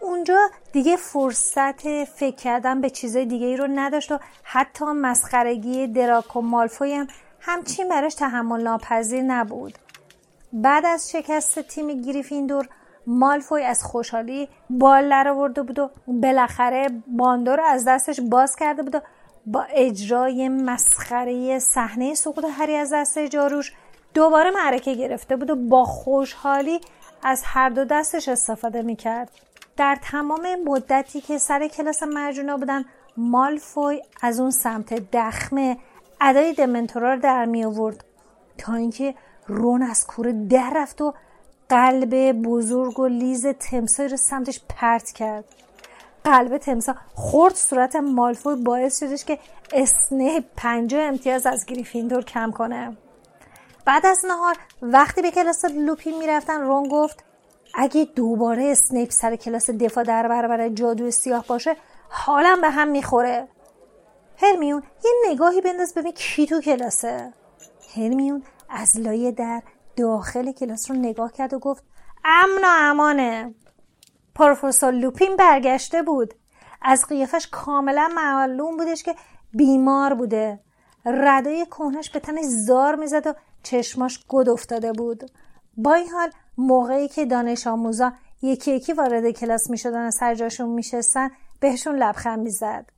اونجا 0.00 0.38
دیگه 0.72 0.96
فرصت 0.96 2.04
فکر 2.04 2.36
کردن 2.36 2.80
به 2.80 2.90
چیزای 2.90 3.26
دیگه 3.26 3.46
ای 3.46 3.56
رو 3.56 3.66
نداشت 3.66 4.12
و 4.12 4.18
حتی 4.42 4.84
مسخرگی 4.84 5.86
دراک 5.86 6.36
و 6.36 6.40
مالفوی 6.40 6.94
هم 6.94 7.06
همچین 7.40 7.88
براش 7.88 8.14
تحمل 8.14 8.62
ناپذیر 8.62 9.22
نبود. 9.22 9.78
بعد 10.52 10.86
از 10.86 11.10
شکست 11.10 11.58
تیم 11.58 12.00
گریفیندور 12.02 12.68
مالفوی 13.06 13.62
از 13.62 13.82
خوشحالی 13.82 14.48
بال 14.70 15.08
در 15.08 15.28
آورده 15.28 15.62
بود 15.62 15.78
و 15.78 15.90
بالاخره 16.06 16.86
باندو 17.06 17.56
رو 17.56 17.64
از 17.64 17.84
دستش 17.88 18.20
باز 18.20 18.56
کرده 18.56 18.82
بود 18.82 18.94
و 18.94 19.00
با 19.46 19.62
اجرای 19.62 20.48
مسخره 20.48 21.58
صحنه 21.58 22.14
سقوط 22.14 22.44
هری 22.58 22.76
از 22.76 22.92
دست 22.92 23.18
جاروش 23.18 23.72
دوباره 24.18 24.50
معرکه 24.50 24.94
گرفته 24.94 25.36
بود 25.36 25.50
و 25.50 25.56
با 25.56 25.84
خوشحالی 25.84 26.80
از 27.22 27.42
هر 27.44 27.68
دو 27.68 27.84
دستش 27.84 28.28
استفاده 28.28 28.82
می‌کرد. 28.82 29.30
در 29.76 29.98
تمام 30.02 30.46
مدتی 30.66 31.20
که 31.20 31.38
سر 31.38 31.68
کلاس 31.68 32.02
مرجونا 32.02 32.56
بودن 32.56 32.84
مالفوی 33.16 34.02
از 34.22 34.40
اون 34.40 34.50
سمت 34.50 34.94
دخمه 34.94 35.78
ادای 36.20 36.52
دمنتورا 36.52 37.14
رو 37.14 37.20
در 37.20 37.44
می 37.44 37.64
آورد 37.64 38.04
تا 38.58 38.74
اینکه 38.74 39.14
رون 39.46 39.82
از 39.82 40.06
کوره 40.06 40.32
در 40.32 40.72
رفت 40.76 41.00
و 41.00 41.14
قلب 41.68 42.32
بزرگ 42.32 42.98
و 42.98 43.06
لیز 43.06 43.46
تمسای 43.46 44.08
رو 44.08 44.16
سمتش 44.16 44.60
پرت 44.68 45.10
کرد. 45.10 45.44
قلب 46.24 46.58
تمسا 46.58 46.94
خورد 47.14 47.54
صورت 47.54 47.96
مالفوی 47.96 48.62
باعث 48.62 49.00
شدش 49.00 49.24
که 49.24 49.38
اسنه 49.72 50.44
پنجاه 50.56 51.02
امتیاز 51.02 51.46
از 51.46 51.66
گریفیندور 51.66 52.24
کم 52.24 52.50
کنه. 52.50 52.96
بعد 53.88 54.06
از 54.06 54.24
نهار 54.24 54.56
وقتی 54.82 55.22
به 55.22 55.30
کلاس 55.30 55.64
لوپین 55.64 56.18
می‌رفتن 56.18 56.60
رون 56.60 56.88
گفت 56.88 57.24
اگه 57.74 58.04
دوباره 58.04 58.64
اسنیپ 58.64 59.10
سر 59.10 59.36
کلاس 59.36 59.70
دفاع 59.70 60.04
در 60.04 60.28
برابر 60.28 60.68
جادو 60.68 61.10
سیاه 61.10 61.44
باشه 61.46 61.76
حالم 62.08 62.60
به 62.60 62.70
هم 62.70 62.88
می‌خوره. 62.88 63.48
هرمیون 64.42 64.82
یه 65.04 65.10
نگاهی 65.30 65.60
بنداز 65.60 65.94
ببین 65.94 66.12
کی 66.12 66.46
تو 66.46 66.60
کلاسه. 66.60 67.32
هرمیون 67.96 68.42
از 68.68 69.00
لایه 69.00 69.32
در 69.32 69.62
داخل 69.96 70.52
کلاس 70.52 70.90
رو 70.90 70.96
نگاه 70.96 71.32
کرد 71.32 71.54
و 71.54 71.58
گفت 71.58 71.84
امن 72.24 72.64
و 72.64 72.68
امانه. 72.68 73.54
پروفسور 74.34 74.90
لوپین 74.90 75.36
برگشته 75.36 76.02
بود. 76.02 76.34
از 76.82 77.06
قیافش 77.06 77.48
کاملا 77.52 78.10
معلوم 78.14 78.76
بودش 78.76 79.02
که 79.02 79.14
بیمار 79.52 80.14
بوده. 80.14 80.60
ردای 81.06 81.66
کهنش 81.66 82.10
به 82.10 82.20
تنش 82.20 82.44
زار 82.44 82.94
می‌زد 82.94 83.26
و 83.26 83.34
چشماش 83.70 84.24
گد 84.28 84.48
افتاده 84.48 84.92
بود. 84.92 85.30
با 85.76 85.94
این 85.94 86.08
حال 86.08 86.30
موقعی 86.58 87.08
که 87.08 87.24
دانش 87.24 87.66
آموزا 87.66 88.12
یکی 88.42 88.72
یکی 88.72 88.92
وارد 88.92 89.30
کلاس 89.30 89.70
می 89.70 89.78
شدن 89.78 90.06
و 90.06 90.10
سر 90.10 90.34
جاشون 90.34 90.68
می 90.68 90.82
شستن 90.82 91.30
بهشون 91.60 91.96
لبخند 91.96 92.38
می 92.38 92.50
زد. 92.50 92.90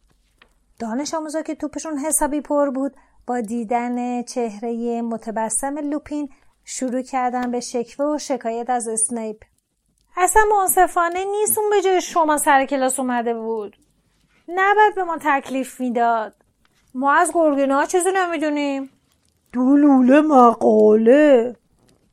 دانش 0.78 1.14
آموزا 1.14 1.42
که 1.42 1.54
توپشون 1.54 1.98
حسابی 1.98 2.40
پر 2.40 2.70
بود 2.70 2.96
با 3.26 3.40
دیدن 3.40 4.22
چهره 4.22 5.02
متبسم 5.02 5.78
لوپین 5.78 6.28
شروع 6.64 7.02
کردن 7.02 7.50
به 7.50 7.60
شکوه 7.60 8.06
و 8.06 8.18
شکایت 8.18 8.70
از 8.70 8.88
اسنیپ. 8.88 9.44
اصلا 10.16 10.42
منصفانه 10.58 11.24
نیست 11.24 11.58
اون 11.58 11.70
به 11.70 11.82
جای 11.82 12.00
شما 12.00 12.38
سر 12.38 12.66
کلاس 12.66 13.00
اومده 13.00 13.34
بود. 13.34 13.76
نباید 14.48 14.94
به 14.94 15.04
ما 15.04 15.18
تکلیف 15.20 15.80
می‌داد. 15.80 16.34
ما 16.94 17.12
از 17.12 17.30
گرگینا 17.34 17.86
چیزی 17.86 18.10
نمی‌دونیم. 18.14 18.90
دولوله 19.52 20.20
مقاله 20.20 21.56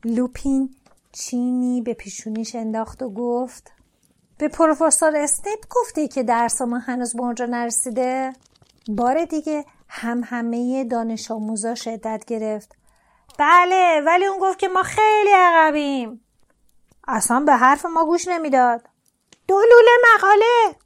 لوپین 0.04 0.74
چینی 1.12 1.82
به 1.82 1.94
پیشونیش 1.94 2.54
انداخت 2.54 3.02
و 3.02 3.10
گفت 3.10 3.72
به 4.38 4.48
پروفسور 4.48 5.16
اسنیپ 5.16 5.58
گفتی 5.70 6.08
که 6.08 6.22
درس 6.22 6.62
ما 6.62 6.78
هنوز 6.78 7.16
به 7.16 7.22
اونجا 7.22 7.46
نرسیده؟ 7.46 8.32
بار 8.88 9.24
دیگه 9.24 9.64
هم 9.88 10.22
همه 10.24 10.84
دانش 10.84 11.30
آموزا 11.30 11.74
شدت 11.74 12.24
گرفت. 12.26 12.76
بله 13.38 14.00
ولی 14.06 14.26
اون 14.26 14.38
گفت 14.40 14.58
که 14.58 14.68
ما 14.68 14.82
خیلی 14.82 15.30
عقبیم. 15.36 16.20
اصلا 17.08 17.40
به 17.40 17.52
حرف 17.52 17.86
ما 17.86 18.04
گوش 18.04 18.28
نمی‌داد. 18.28 18.88
دولوله 19.48 19.90
مقاله! 20.14 20.76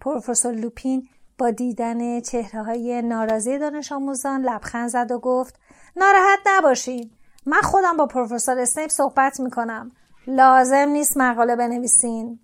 پروفسور 0.00 0.52
لوپین 0.52 1.08
با 1.38 1.50
دیدن 1.50 2.20
چهره 2.20 2.62
های 2.62 3.02
ناراضی 3.02 3.58
دانش 3.58 3.92
آموزان 3.92 4.42
لبخند 4.42 4.88
زد 4.88 5.10
و 5.10 5.18
گفت 5.18 5.58
ناراحت 5.96 6.38
نباشید 6.46 7.12
من 7.46 7.60
خودم 7.60 7.96
با 7.96 8.06
پروفسور 8.06 8.58
اسنیپ 8.58 8.90
صحبت 8.90 9.40
می‌کنم. 9.40 9.92
لازم 10.26 10.88
نیست 10.88 11.16
مقاله 11.16 11.56
بنویسین. 11.56 12.38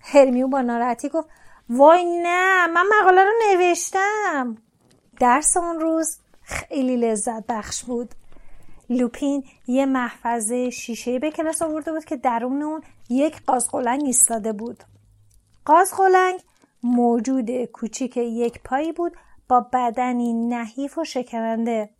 هرمیو 0.00 0.48
با 0.48 0.60
ناراحتی 0.60 1.08
گفت 1.08 1.28
وای 1.68 2.04
نه 2.22 2.66
من 2.66 2.84
مقاله 3.00 3.24
رو 3.24 3.32
نوشتم. 3.48 4.56
درس 5.20 5.56
اون 5.56 5.80
روز 5.80 6.18
خیلی 6.42 6.96
لذت 6.96 7.46
بخش 7.48 7.84
بود. 7.84 8.14
لوپین 8.90 9.44
یه 9.66 9.86
محفظه 9.86 10.70
شیشه 10.70 11.18
به 11.18 11.30
کلاس 11.30 11.62
آورده 11.62 11.92
بود 11.92 12.04
که 12.04 12.16
درون 12.16 12.62
اون 12.62 12.82
یک 13.08 13.42
قازقلنگ 13.46 14.02
ایستاده 14.04 14.52
بود. 14.52 14.84
قازقلنگ 15.64 16.40
موجود 16.82 17.64
کوچیک 17.64 18.16
یک 18.16 18.62
پایی 18.62 18.92
بود 18.92 19.16
با 19.48 19.66
بدنی 19.72 20.32
نحیف 20.32 20.98
و 20.98 21.04
شکننده. 21.04 21.90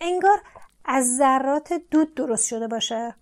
انگار 0.00 0.42
از 0.84 1.16
ذرات 1.16 1.72
دود 1.90 2.14
درست 2.14 2.46
شده 2.46 2.68
باشه. 2.68 3.14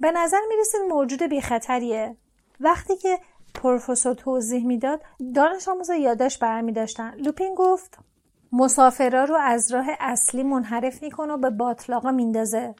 به 0.00 0.10
نظر 0.10 0.40
می‌رسید 0.48 0.80
موجود 0.88 1.22
بی 1.22 1.40
خطریه 1.40 2.16
وقتی 2.60 2.96
که 2.96 3.18
پروفسور 3.54 4.14
توضیح 4.14 4.66
می‌داد 4.66 5.02
دانش 5.34 5.68
آموزا 5.68 5.94
یادش 5.94 6.38
برمی 6.38 6.72
داشتن. 6.72 7.14
لوپین 7.16 7.54
گفت 7.54 7.98
مسافرا 8.52 9.24
رو 9.24 9.36
از 9.36 9.72
راه 9.72 9.86
اصلی 10.00 10.42
منحرف 10.42 11.02
می‌کنه 11.02 11.32
و 11.32 11.36
به 11.36 11.50
باطلاقا 11.50 12.10
میندازه. 12.10 12.74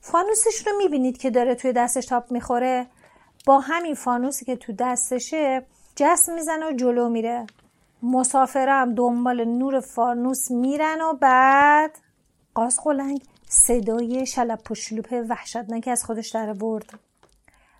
فانوسش 0.00 0.66
رو 0.66 0.76
می‌بینید 0.78 1.18
که 1.18 1.30
داره 1.30 1.54
توی 1.54 1.72
دستش 1.72 2.06
تاپ 2.06 2.32
می‌خوره. 2.32 2.86
با 3.46 3.60
همین 3.60 3.94
فانوسی 3.94 4.44
که 4.44 4.56
تو 4.56 4.72
دستشه 4.72 5.66
جسم 5.96 6.34
می‌زنه 6.34 6.68
و 6.68 6.72
جلو 6.72 7.08
میره. 7.08 7.46
مسافرا 8.02 8.74
هم 8.74 8.94
دنبال 8.94 9.44
نور 9.44 9.80
فانوس 9.80 10.50
میرن 10.50 11.00
و 11.00 11.12
بعد 11.12 11.98
قاز 12.58 12.78
صدای 13.48 14.26
شلپ 14.26 14.70
و 14.70 14.74
شلوپ 14.74 15.24
وحشتناکی 15.28 15.90
از 15.90 16.04
خودش 16.04 16.28
در 16.28 16.52
برد 16.52 16.98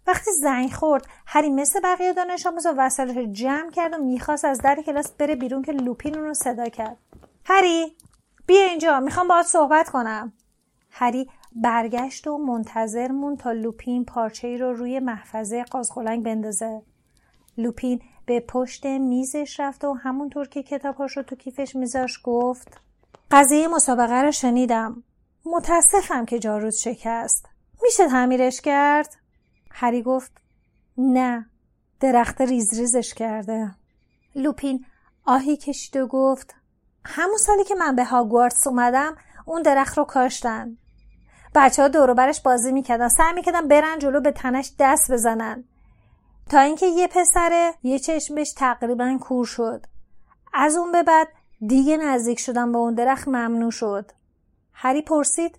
وقتی 0.06 0.30
زنگ 0.30 0.72
خورد 0.72 1.06
هری 1.26 1.50
مثل 1.50 1.80
بقیه 1.80 2.12
دانش 2.12 2.46
آموزا 2.46 2.74
وسایلش 2.76 3.28
جمع 3.32 3.70
کرد 3.70 3.94
و 3.94 3.96
می‌خواست 4.04 4.44
از 4.44 4.58
در 4.58 4.82
کلاس 4.86 5.12
بره 5.12 5.36
بیرون 5.36 5.62
که 5.62 5.72
لوپین 5.72 6.16
اون 6.16 6.24
رو 6.24 6.34
صدا 6.34 6.68
کرد. 6.68 6.96
هری 7.44 7.96
بیا 8.46 8.64
اینجا 8.64 9.00
می‌خوام 9.00 9.28
باهات 9.28 9.46
صحبت 9.46 9.88
کنم. 9.88 10.32
هری 10.90 11.30
برگشت 11.52 12.26
و 12.26 12.38
منتظر 12.38 13.08
مون 13.08 13.36
تا 13.36 13.52
لوپین 13.52 14.04
پارچه 14.04 14.48
ای 14.48 14.58
رو 14.58 14.72
روی 14.72 14.98
محفظه 14.98 15.64
قازقلنگ 15.64 16.24
بندازه. 16.24 16.82
لوپین 17.56 18.02
به 18.26 18.40
پشت 18.40 18.86
میزش 18.86 19.60
رفت 19.60 19.84
و 19.84 19.92
همونطور 19.92 20.48
که 20.48 20.62
کتابهاش 20.62 21.16
رو 21.16 21.22
تو 21.22 21.36
کیفش 21.36 21.76
میذاش 21.76 22.20
گفت 22.24 22.87
قضیه 23.30 23.68
مسابقه 23.68 24.22
رو 24.22 24.32
شنیدم. 24.32 25.02
متاسفم 25.46 26.24
که 26.24 26.38
جاروز 26.38 26.76
شکست. 26.76 27.46
میشه 27.82 28.08
تعمیرش 28.08 28.60
کرد؟ 28.60 29.16
هری 29.70 30.02
گفت 30.02 30.32
نه 30.98 31.46
درخت 32.00 32.40
ریز 32.40 32.78
ریزش 32.78 33.14
کرده. 33.14 33.74
لوپین 34.34 34.84
آهی 35.24 35.56
کشید 35.56 35.96
و 35.96 36.06
گفت 36.06 36.54
همون 37.04 37.36
سالی 37.36 37.64
که 37.64 37.74
من 37.74 37.96
به 37.96 38.04
هاگوارتس 38.04 38.66
اومدم 38.66 39.16
اون 39.46 39.62
درخت 39.62 39.98
رو 39.98 40.04
کاشتن. 40.04 40.76
بچه 41.54 41.82
ها 41.82 41.88
دورو 41.88 42.14
برش 42.14 42.40
بازی 42.40 42.72
می‌کردن. 42.72 43.08
سعی 43.08 43.32
می‌کردن 43.32 43.68
برن 43.68 43.98
جلو 43.98 44.20
به 44.20 44.32
تنش 44.32 44.72
دست 44.78 45.12
بزنن. 45.12 45.64
تا 46.50 46.60
اینکه 46.60 46.86
یه 46.86 47.06
پسره 47.06 47.74
یه 47.82 47.98
چشمش 47.98 48.52
تقریبا 48.52 49.18
کور 49.20 49.46
شد. 49.46 49.86
از 50.54 50.76
اون 50.76 50.92
به 50.92 51.02
بعد 51.02 51.28
دیگه 51.66 51.96
نزدیک 51.96 52.38
شدن 52.38 52.72
به 52.72 52.78
اون 52.78 52.94
درخت 52.94 53.28
ممنوع 53.28 53.70
شد. 53.70 54.10
هری 54.72 55.02
پرسید 55.02 55.58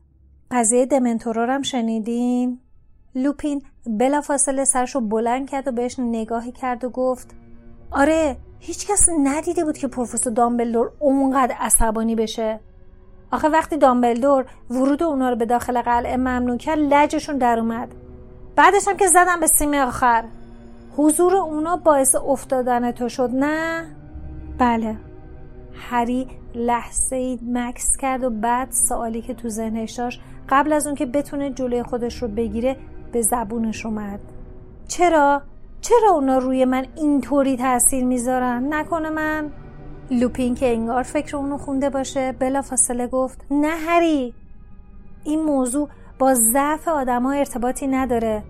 قضیه 0.51 0.85
دمنتورا 0.85 1.53
هم 1.53 1.61
شنیدین؟ 1.61 2.59
لوپین 3.15 3.61
بلافاصله 3.85 4.65
سرش 4.65 4.95
رو 4.95 5.01
بلند 5.01 5.49
کرد 5.49 5.67
و 5.67 5.71
بهش 5.71 5.99
نگاهی 5.99 6.51
کرد 6.51 6.83
و 6.83 6.89
گفت 6.89 7.35
آره 7.91 8.37
هیچکس 8.59 9.09
ندیده 9.23 9.63
بود 9.63 9.77
که 9.77 9.87
پروفسور 9.87 10.33
دامبلدور 10.33 10.91
اونقدر 10.99 11.55
عصبانی 11.59 12.15
بشه. 12.15 12.59
آخه 13.31 13.49
وقتی 13.49 13.77
دامبلدور 13.77 14.45
ورود 14.69 15.03
اونا 15.03 15.29
رو 15.29 15.35
به 15.35 15.45
داخل 15.45 15.81
قلعه 15.81 16.17
ممنوع 16.17 16.57
کرد 16.57 16.79
لجشون 16.79 17.37
در 17.37 17.59
اومد. 17.59 17.95
بعدش 18.55 18.87
هم 18.87 18.97
که 18.97 19.07
زدم 19.07 19.39
به 19.39 19.47
سیم 19.47 19.73
آخر. 19.73 20.23
حضور 20.97 21.35
اونا 21.35 21.77
باعث 21.77 22.15
افتادن 22.15 22.91
تو 22.91 23.09
شد 23.09 23.29
نه؟ 23.33 23.85
بله. 24.57 25.08
هری 25.79 26.27
لحظه 26.55 27.15
ای 27.15 27.39
مکس 27.47 27.97
کرد 27.97 28.23
و 28.23 28.29
بعد 28.29 28.71
سوالی 28.71 29.21
که 29.21 29.33
تو 29.33 29.49
ذهنش 29.49 29.91
داشت 29.91 30.21
قبل 30.49 30.73
از 30.73 30.87
اون 30.87 30.95
که 30.95 31.05
بتونه 31.05 31.49
جلوی 31.49 31.83
خودش 31.83 32.21
رو 32.21 32.27
بگیره 32.27 32.75
به 33.11 33.21
زبونش 33.21 33.85
اومد 33.85 34.19
چرا؟ 34.87 35.41
چرا 35.81 36.11
اونا 36.11 36.37
روی 36.37 36.65
من 36.65 36.85
اینطوری 36.95 37.57
تاثیر 37.57 38.05
می‌ذارن؟ 38.05 38.73
نکنه 38.73 39.09
من؟ 39.09 39.51
لوپین 40.11 40.55
که 40.55 40.73
انگار 40.73 41.03
فکر 41.03 41.37
اونو 41.37 41.57
خونده 41.57 41.89
باشه 41.89 42.31
بلا 42.31 42.61
فاصله 42.61 43.07
گفت 43.07 43.45
نه 43.51 43.75
هری 43.87 44.33
این 45.23 45.41
موضوع 45.41 45.89
با 46.19 46.33
ضعف 46.33 46.87
آدما 46.87 47.31
ارتباطی 47.31 47.87
نداره 47.87 48.43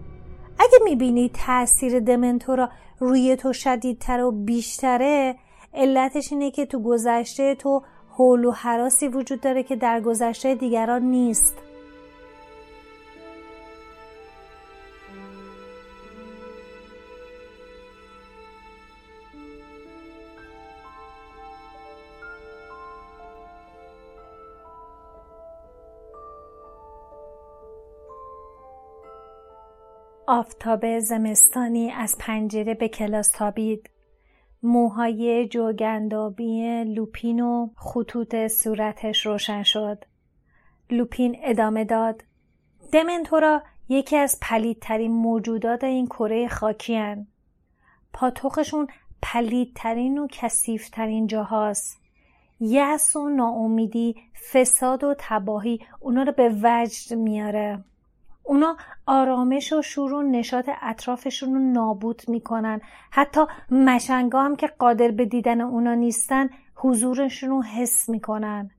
اگه 0.60 0.80
می‌بینی 0.84 1.32
تاثیر 1.46 2.00
دمنتورا 2.00 2.70
روی 3.00 3.36
تو 3.36 3.54
شدیدتر 3.54 4.24
و 4.24 4.32
بیشتره 4.32 5.36
علتش 5.74 6.32
اینه 6.32 6.52
که 6.52 6.66
تو 6.66 6.84
گذشته 6.84 7.56
تو 7.56 7.82
حول 8.10 8.46
و 8.46 8.52
حراسی 8.52 9.08
وجود 9.08 9.42
داره 9.42 9.64
که 9.64 9.76
در 9.76 10.02
گذشته 10.02 10.56
دیگران 10.56 11.02
نیست 11.02 11.58
آفتاب 30.28 31.00
زمستانی 31.00 31.92
از 31.92 32.16
پنجره 32.20 32.74
به 32.74 32.88
کلاس 32.88 33.32
تابید. 33.32 33.90
موهای 34.64 35.48
جوگندابی 35.48 36.84
لوپین 36.84 37.40
و 37.40 37.70
خطوط 37.76 38.48
صورتش 38.48 39.26
روشن 39.26 39.64
شد. 39.64 40.06
لوپین 40.90 41.38
ادامه 41.44 41.86
داد. 41.86 42.24
دمنتورا 42.92 43.64
یکی 43.90 44.18
از 44.18 44.40
پلیدترین 44.42 45.12
موجودات 45.12 45.84
این 45.84 46.06
کره 46.06 46.48
خاکی 46.48 46.96
هن. 46.96 47.28
پاتوخشون 48.14 48.88
پلیدترین 49.22 50.18
و 50.18 50.28
کسیفترین 50.28 51.28
جاهاست. 51.28 52.02
یأس 52.60 53.16
و 53.16 53.30
ناامیدی، 53.30 54.16
فساد 54.52 55.04
و 55.04 55.16
تباهی 55.20 55.80
اونا 56.00 56.24
رو 56.24 56.32
به 56.32 56.56
وجد 56.64 57.14
میاره. 57.14 57.84
اونا 58.50 58.78
آرامش 59.06 59.74
و 59.74 59.82
شور 59.82 60.14
و 60.14 60.22
نشاط 60.22 60.70
اطرافشون 60.82 61.54
رو 61.54 61.60
نابود 61.60 62.22
می‌کنن. 62.28 62.82
حتی 63.12 63.42
مشنگا 63.72 64.42
هم 64.42 64.56
که 64.56 64.68
قادر 64.68 65.12
به 65.12 65.26
دیدن 65.26 65.62
اونا 65.62 65.94
نیستن 65.94 66.50
حضورشون 66.76 67.50
رو 67.50 67.64
حس 67.64 68.10
می‌کنن. 68.10 68.70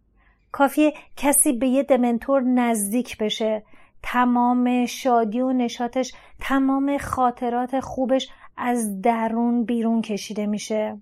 کافیه 0.52 0.92
کسی 1.16 1.52
به 1.52 1.68
یه 1.68 1.82
دمنتور 1.82 2.42
نزدیک 2.42 3.18
بشه. 3.18 3.62
تمام 4.02 4.86
شادی 4.86 5.40
و 5.40 5.52
نشاتش 5.52 6.12
تمام 6.40 6.98
خاطرات 6.98 7.80
خوبش 7.80 8.28
از 8.56 9.02
درون 9.02 9.64
بیرون 9.64 10.02
کشیده 10.02 10.46
میشه. 10.46 10.98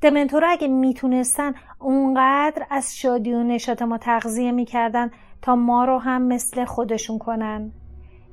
دمنتورا 0.00 0.48
اگه 0.48 0.68
می‌تونستن 0.68 1.54
اونقدر 1.78 2.66
از 2.70 2.96
شادی 2.96 3.34
و 3.34 3.42
نشات 3.42 3.82
ما 3.82 3.98
تغذیه 3.98 4.52
می‌کردن 4.52 5.10
تا 5.42 5.56
ما 5.56 5.84
رو 5.84 5.98
هم 5.98 6.22
مثل 6.22 6.64
خودشون 6.64 7.18
کنن. 7.18 7.72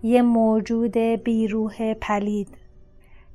یه 0.03 0.21
موجود 0.21 0.97
بیروح 0.97 1.93
پلید. 1.93 2.47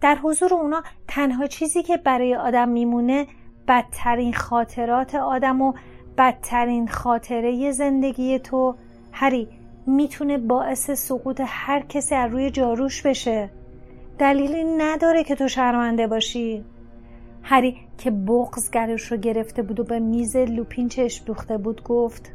در 0.01 0.15
حضور 0.15 0.55
اونا 0.55 0.83
تنها 1.09 1.47
چیزی 1.47 1.83
که 1.83 1.97
برای 1.97 2.35
آدم 2.35 2.69
میمونه 2.69 3.27
بدترین 3.69 4.33
خاطرات 4.33 5.15
آدم 5.15 5.63
و 5.63 5.73
بدترین 6.19 6.89
خاطره 6.89 7.71
زندگی 7.71 8.39
تو. 8.39 8.75
هری 9.13 9.49
می‌تونه 9.87 10.39
باعث 10.39 10.91
سقوط 10.91 11.43
هر 11.45 11.81
کسی 11.81 12.15
از 12.15 12.33
روی 12.33 12.51
جاروش 12.51 13.03
بشه. 13.03 13.51
دلیلی 14.19 14.65
نداره 14.65 15.25
که 15.25 15.35
تو 15.35 15.49
شرمنده 15.49 16.07
باشی. 16.07 16.65
هری 17.43 17.77
که 17.99 18.11
بغز 18.11 18.71
گرش 18.71 19.13
رو 19.13 19.17
گرفته 19.17 19.63
بود 19.63 19.81
و 19.81 19.85
به 19.85 19.99
میز 19.99 20.37
لوپین 20.37 20.89
چشم 20.89 21.25
دوخته 21.25 21.59
بود 21.59 21.83
گفت 21.83 22.33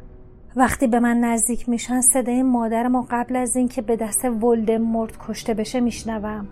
وقتی 0.56 0.86
به 0.86 1.00
من 1.00 1.20
نزدیک 1.20 1.68
میشن 1.68 2.00
صدای 2.00 2.42
مادرم 2.42 2.94
و 2.94 3.06
قبل 3.10 3.36
از 3.36 3.56
اینکه 3.56 3.82
به 3.82 3.96
دست 3.96 4.24
ولدمورت 4.24 5.12
کشته 5.28 5.54
بشه 5.54 5.80
میشنوم. 5.80 6.48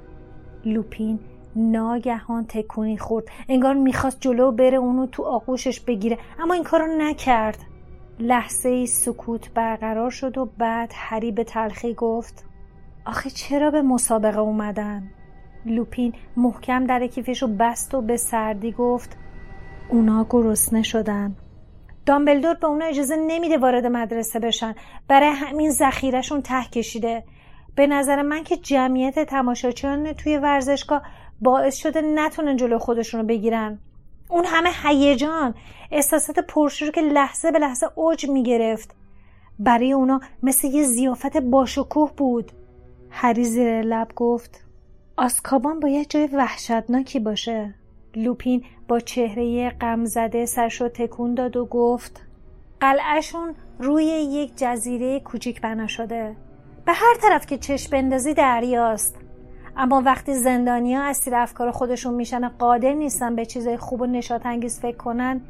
لوپین 0.65 1.19
ناگهان 1.57 2.47
تکونی 2.47 2.99
خورد. 2.99 3.25
انگار 3.49 3.75
می‌خواست 3.75 4.21
جلو 4.21 4.53
بره 4.53 4.79
اونو 4.79 5.07
تو 5.07 5.23
آغوشش 5.23 5.81
بگیره. 5.81 6.19
اما 6.39 6.55
این 6.55 6.65
کارو 6.65 6.87
نکرد. 6.99 7.59
لحظه 8.19 8.69
ای 8.69 8.87
سکوت 8.87 9.55
برقرار 9.55 10.11
شد 10.11 10.39
و 10.39 10.49
بعد 10.59 10.93
هری 10.95 11.33
به 11.33 11.45
تلخی 11.45 11.95
گفت 11.95 12.45
آخه 13.07 13.31
چرا 13.31 13.71
به 13.71 13.83
مسابقه 13.83 14.39
اومدن؟ 14.39 15.11
لوپین 15.67 16.13
محکم 16.37 16.87
در 16.87 17.07
کیفش 17.07 17.43
رو 17.43 17.49
بست 17.49 17.95
و 17.95 18.01
به 18.03 18.17
سردی 18.17 18.73
گفت 18.73 19.17
اونا 19.89 20.27
گرسنه 20.31 20.83
شدن. 20.83 21.37
دامبلدور 22.07 22.55
به 22.55 22.67
اونا 22.67 22.85
اجازه 22.85 23.17
نمیده 23.17 23.59
وارد 23.59 23.87
مدرسه 23.87 24.39
بشن. 24.39 24.75
برای 25.09 25.29
همین 25.29 25.71
ذخیرهشون 25.71 26.43
ته 26.43 26.65
کشیده. 26.65 27.25
به 27.75 27.87
نظر 27.87 28.23
من 28.23 28.45
که 28.45 28.57
جمعیت 28.57 29.19
تماشاچیان 29.19 30.13
توی 30.13 30.37
ورزشگاه 30.37 31.03
باعث 31.41 31.77
شده 31.77 32.01
نتونن 32.01 32.57
جلو 32.57 32.79
خودشون 32.79 33.21
رو 33.21 33.27
بگیرن. 33.27 33.79
اون 34.29 34.45
همه 34.45 34.71
هیجان 34.83 35.55
احساسات 35.91 36.39
پرشور 36.39 36.91
که 36.91 37.01
لحظه 37.01 37.51
به 37.51 37.59
لحظه 37.59 37.87
اوج 37.95 38.29
می‌گرفت. 38.29 38.95
برای 39.59 39.93
اونا 39.93 40.21
مثل 40.43 40.69
یه 40.69 40.83
زیافت 40.83 41.37
باشکوه 41.37 42.13
بود. 42.17 42.53
هری 43.11 43.45
زیر 43.45 43.83
لب 43.83 44.09
گفت 44.17 44.65
آسکابان 45.17 45.81
باید 45.81 46.11
جای 46.11 46.27
وحشتناکی 46.27 47.21
باشه. 47.21 47.75
لوپین 48.15 48.65
با 48.89 49.01
چهره 49.01 49.71
غمزده 49.71 50.47
سرشو 50.47 50.89
تکون 50.89 51.35
داد 51.35 51.57
و 51.57 51.67
گفت 51.67 52.23
قلعهشون 52.81 53.55
روی 53.79 54.05
یک 54.05 54.53
جزیره 54.57 55.21
کوچیک 55.21 55.61
بنا 55.61 55.87
شده. 55.87 56.37
به 56.87 56.93
هر 56.93 57.15
طرف 57.23 57.47
که 57.47 57.59
چشم 57.59 57.91
بندازی 57.91 58.35
دریاست. 58.35 59.17
اما 59.77 60.03
وقتی 60.07 60.35
زندانیا 60.35 61.03
اسیر 61.03 61.35
افکار 61.35 61.71
خودشون 61.71 62.15
میشن 62.15 62.49
قادر 62.49 62.93
نیستن 62.93 63.37
به 63.37 63.47
چیزای 63.47 63.77
خوب 63.77 64.01
و 64.01 64.07
نشاط 64.07 64.47
انگیز 64.47 64.81
فکر 64.81 64.97
کنن 64.97 65.41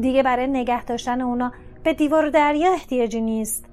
دیگه 0.00 0.22
برای 0.22 0.46
نگه 0.46 0.84
داشتن 0.84 1.20
اونا 1.20 1.52
به 1.84 1.94
دیوار 1.94 2.30
دریا 2.30 2.72
احتیاجی 2.72 3.20
نیست. 3.20 3.66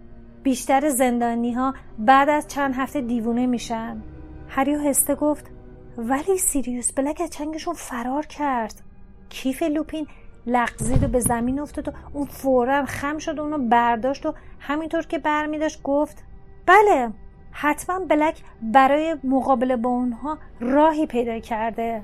بیشتر 0.44 0.90
زندانی 0.90 1.52
ها 1.52 1.74
بعد 2.00 2.30
از 2.30 2.48
چند 2.48 2.74
هفته 2.76 3.02
دیوونه 3.02 3.46
میشن. 3.46 4.02
هریو 4.48 4.80
هسته 4.80 5.16
گفت 5.16 5.52
ولی 5.98 6.38
سیریوس 6.38 6.92
بلک 6.92 7.22
از 7.22 7.30
چنگشون 7.30 7.74
فرار 7.74 8.26
کرد. 8.26 8.82
کیف 9.30 9.64
لوپین 9.64 10.08
لغزید 10.48 11.04
و 11.04 11.08
به 11.08 11.20
زمین 11.20 11.60
افتاد 11.60 11.88
و 11.88 11.92
اون 12.14 12.26
فورا 12.26 12.86
خم 12.86 13.18
شد 13.18 13.40
و 13.40 13.42
اونو 13.42 13.58
برداشت 13.58 14.26
و 14.26 14.34
همینطور 14.60 15.02
که 15.02 15.20
برمیداشت 15.20 15.84
گفت 15.84 16.24
بله 16.66 17.10
حتما 17.52 18.00
بلک 18.00 18.42
برای 18.62 19.16
مقابله 19.24 19.76
با 19.76 19.90
اونها 19.90 20.38
راهی 20.60 21.06
پیدا 21.06 21.40
کرده. 21.40 22.04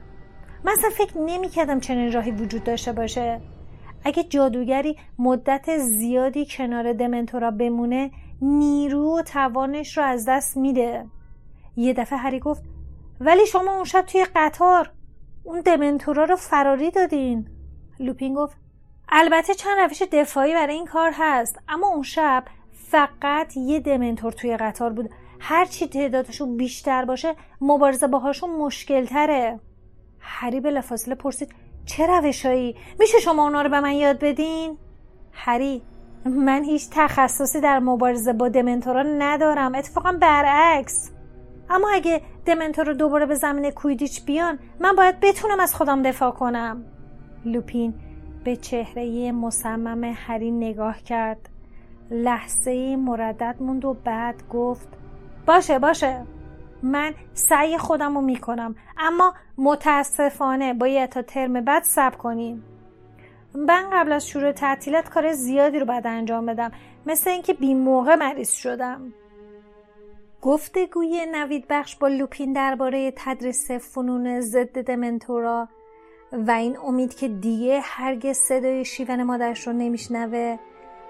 من 0.64 0.72
اصلا 0.72 0.90
فکر 0.90 1.18
نمی 1.18 1.50
کردم 1.50 1.80
چنین 1.80 2.12
راهی 2.12 2.32
وجود 2.32 2.64
داشته 2.64 2.94
باشه. 2.94 3.42
اگه 4.04 4.24
جادوگری 4.24 4.98
مدت 5.20 5.78
زیادی 5.78 6.48
کنار 6.50 6.94
دمنتورا 6.94 7.52
بمونه 7.52 8.12
نیرو 8.42 9.20
و 9.20 9.22
توانش 9.22 9.98
رو 9.98 10.04
از 10.04 10.26
دست 10.28 10.58
میده. 10.58 11.06
یه 11.78 11.94
دفعه 11.94 12.20
هری 12.20 12.40
گفت 12.40 12.64
ولی 13.20 13.46
شما 13.46 13.76
اون 13.76 13.84
شب 13.84 14.02
توی 14.02 14.26
قطار 14.36 14.92
اون 15.44 15.62
دمنتورا 15.62 16.24
رو 16.24 16.36
فراری 16.36 16.92
دادین. 16.92 17.48
لوپین 18.00 18.34
گفت 18.34 18.58
البته 19.10 19.54
چند 19.54 19.80
روش 19.80 20.02
دفاعی 20.02 20.54
برای 20.54 20.76
این 20.76 20.86
کار 20.86 21.12
هست 21.14 21.60
اما 21.70 21.88
اون 21.88 22.04
شب 22.04 22.44
فقط 22.92 23.58
یه 23.58 23.80
دمنتور 23.80 24.32
توی 24.32 24.58
قطار 24.58 24.94
بود. 24.94 25.10
هرچی 25.40 25.88
تعدادشون 25.88 26.58
بیشتر 26.58 27.06
باشه 27.06 27.36
مبارزه 27.62 28.08
باهاشون 28.08 28.50
مشکل 28.50 29.06
تره 29.06 29.60
هری 30.20 30.60
به 30.60 30.72
لفاصله 30.72 31.16
پرسید 31.16 31.56
چه 31.86 32.08
روشایی؟ 32.08 32.76
میشه 33.00 33.20
شما 33.20 33.44
اونا 33.44 33.62
رو 33.62 33.70
به 33.70 33.80
من 33.80 33.92
یاد 33.92 34.20
بدین؟ 34.20 34.78
هری 35.32 35.82
من 36.26 36.64
هیچ 36.64 36.90
تخصصی 36.92 37.62
در 37.62 37.80
مبارزه 37.80 38.34
با 38.34 38.50
دمنتورا 38.50 39.04
ندارم 39.04 39.76
اتفاقا 39.76 40.12
برعکس. 40.12 41.12
اما 41.70 41.90
اگه 41.94 42.22
دمنتور 42.46 42.86
رو 42.86 42.94
دوباره 42.94 43.26
به 43.26 43.36
زمین 43.36 43.72
کویدیچ 43.72 44.26
بیان 44.26 44.60
من 44.80 44.96
باید 44.96 45.20
بتونم 45.20 45.60
از 45.60 45.76
خودم 45.76 46.02
دفاع 46.02 46.32
کنم. 46.32 46.86
لوپین 47.46 47.94
به 48.44 48.56
چهره 48.56 49.32
مصمم 49.32 50.04
هری 50.04 50.52
نگاه 50.52 51.02
کرد. 51.02 51.50
لحظه 52.12 52.96
مردد 52.96 53.56
موند 53.60 53.86
و 53.86 53.94
بعد 53.94 54.44
گفت 54.50 54.88
باشه 55.46 55.80
باشه 55.80 56.26
من 56.84 57.14
سعی 57.34 57.78
خودم 57.78 58.16
رو 58.16 58.22
می‌کنم 58.22 58.76
اما 58.98 59.34
متاسفانه 59.58 60.74
باید 60.74 61.10
تا 61.10 61.22
ترم 61.22 61.62
بعد 61.62 61.84
سب 61.84 62.18
کنیم. 62.18 62.64
من 63.56 63.90
قبل 63.94 64.12
از 64.12 64.28
شروع 64.28 64.52
تعطیلات 64.52 65.10
کار 65.10 65.32
زیادی 65.32 65.80
رو 65.80 65.86
باید 65.86 66.08
انجام 66.08 66.46
بدم 66.46 66.72
مثل 67.06 67.30
اینکه 67.30 67.54
بی 67.54 67.74
موقع 67.74 68.16
مریض 68.16 68.52
شدم. 68.52 69.14
گفتگوی 70.46 71.26
نوید 71.32 71.66
بخش 71.70 71.96
با 71.96 72.08
لوپین 72.08 72.54
درباره 72.54 73.14
تدریس 73.16 73.72
فنون 73.72 74.42
ضد 74.42 74.82
دمنتورا 74.82 75.68
و 76.32 76.52
این 76.52 76.78
امید 76.78 77.16
که 77.16 77.28
دیگه 77.28 77.80
هرگز 77.84 78.38
صدای 78.38 78.86
شیون 78.86 79.24
مادرش 79.24 79.68
رو 79.68 79.74
نمیشنوه 79.74 80.58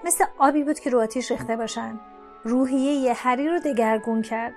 مثل 0.04 0.24
آبی 0.38 0.64
بود 0.64 0.78
که 0.78 0.90
رو 0.90 1.00
آتیش 1.00 1.30
ریخته 1.30 1.56
باشن. 1.56 2.00
روحیه 2.44 2.92
یه 2.92 3.12
هری 3.12 3.48
رو 3.48 3.58
دگرگون 3.58 4.22
کرد. 4.22 4.54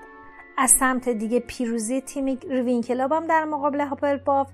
از 0.57 0.71
سمت 0.71 1.09
دیگه 1.09 1.39
پیروزی 1.39 2.01
تیم 2.01 2.25
ریوینکلاو 2.49 3.11
هم 3.11 3.27
در 3.27 3.45
مقابل 3.45 4.17
باف 4.17 4.47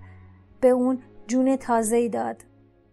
به 0.62 0.70
اون 0.70 1.02
جون 1.28 1.56
تازه 1.56 2.10
داد. 2.10 2.46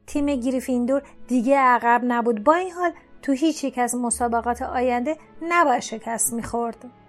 تیم 0.07 0.27
گریفیندور 0.27 1.03
دیگه 1.29 1.59
عقب 1.59 2.01
نبود. 2.05 2.45
با 2.45 2.55
این 2.55 2.71
حال 2.71 2.90
تو 3.23 3.33
هیچ 3.33 3.64
یک 3.64 3.79
از 3.79 3.95
مسابقات 3.95 4.62
آینده 4.62 5.16
نباید 5.42 5.81
شکست 5.81 6.33
می‌خورد. 6.33 7.01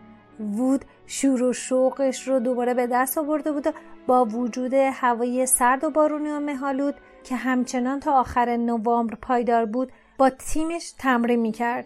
وود 0.43 0.85
شور 1.07 1.43
و 1.43 1.53
شوقش 1.53 2.27
رو 2.27 2.39
دوباره 2.39 2.73
به 2.73 2.87
دست 2.87 3.17
آورده 3.17 3.51
بود 3.51 3.67
و 3.67 3.71
با 4.07 4.25
وجود 4.25 4.73
هوای 4.73 5.45
سرد 5.45 5.83
و 5.83 5.89
بارونی 5.89 6.29
و 6.29 6.39
مهالود 6.39 6.95
که 7.23 7.35
همچنان 7.35 7.99
تا 7.99 8.19
آخر 8.19 8.57
نوامبر 8.57 9.15
پایدار 9.15 9.65
بود 9.65 9.91
با 10.17 10.29
تیمش 10.29 10.91
تمرین 10.99 11.39
می‌کرد. 11.39 11.85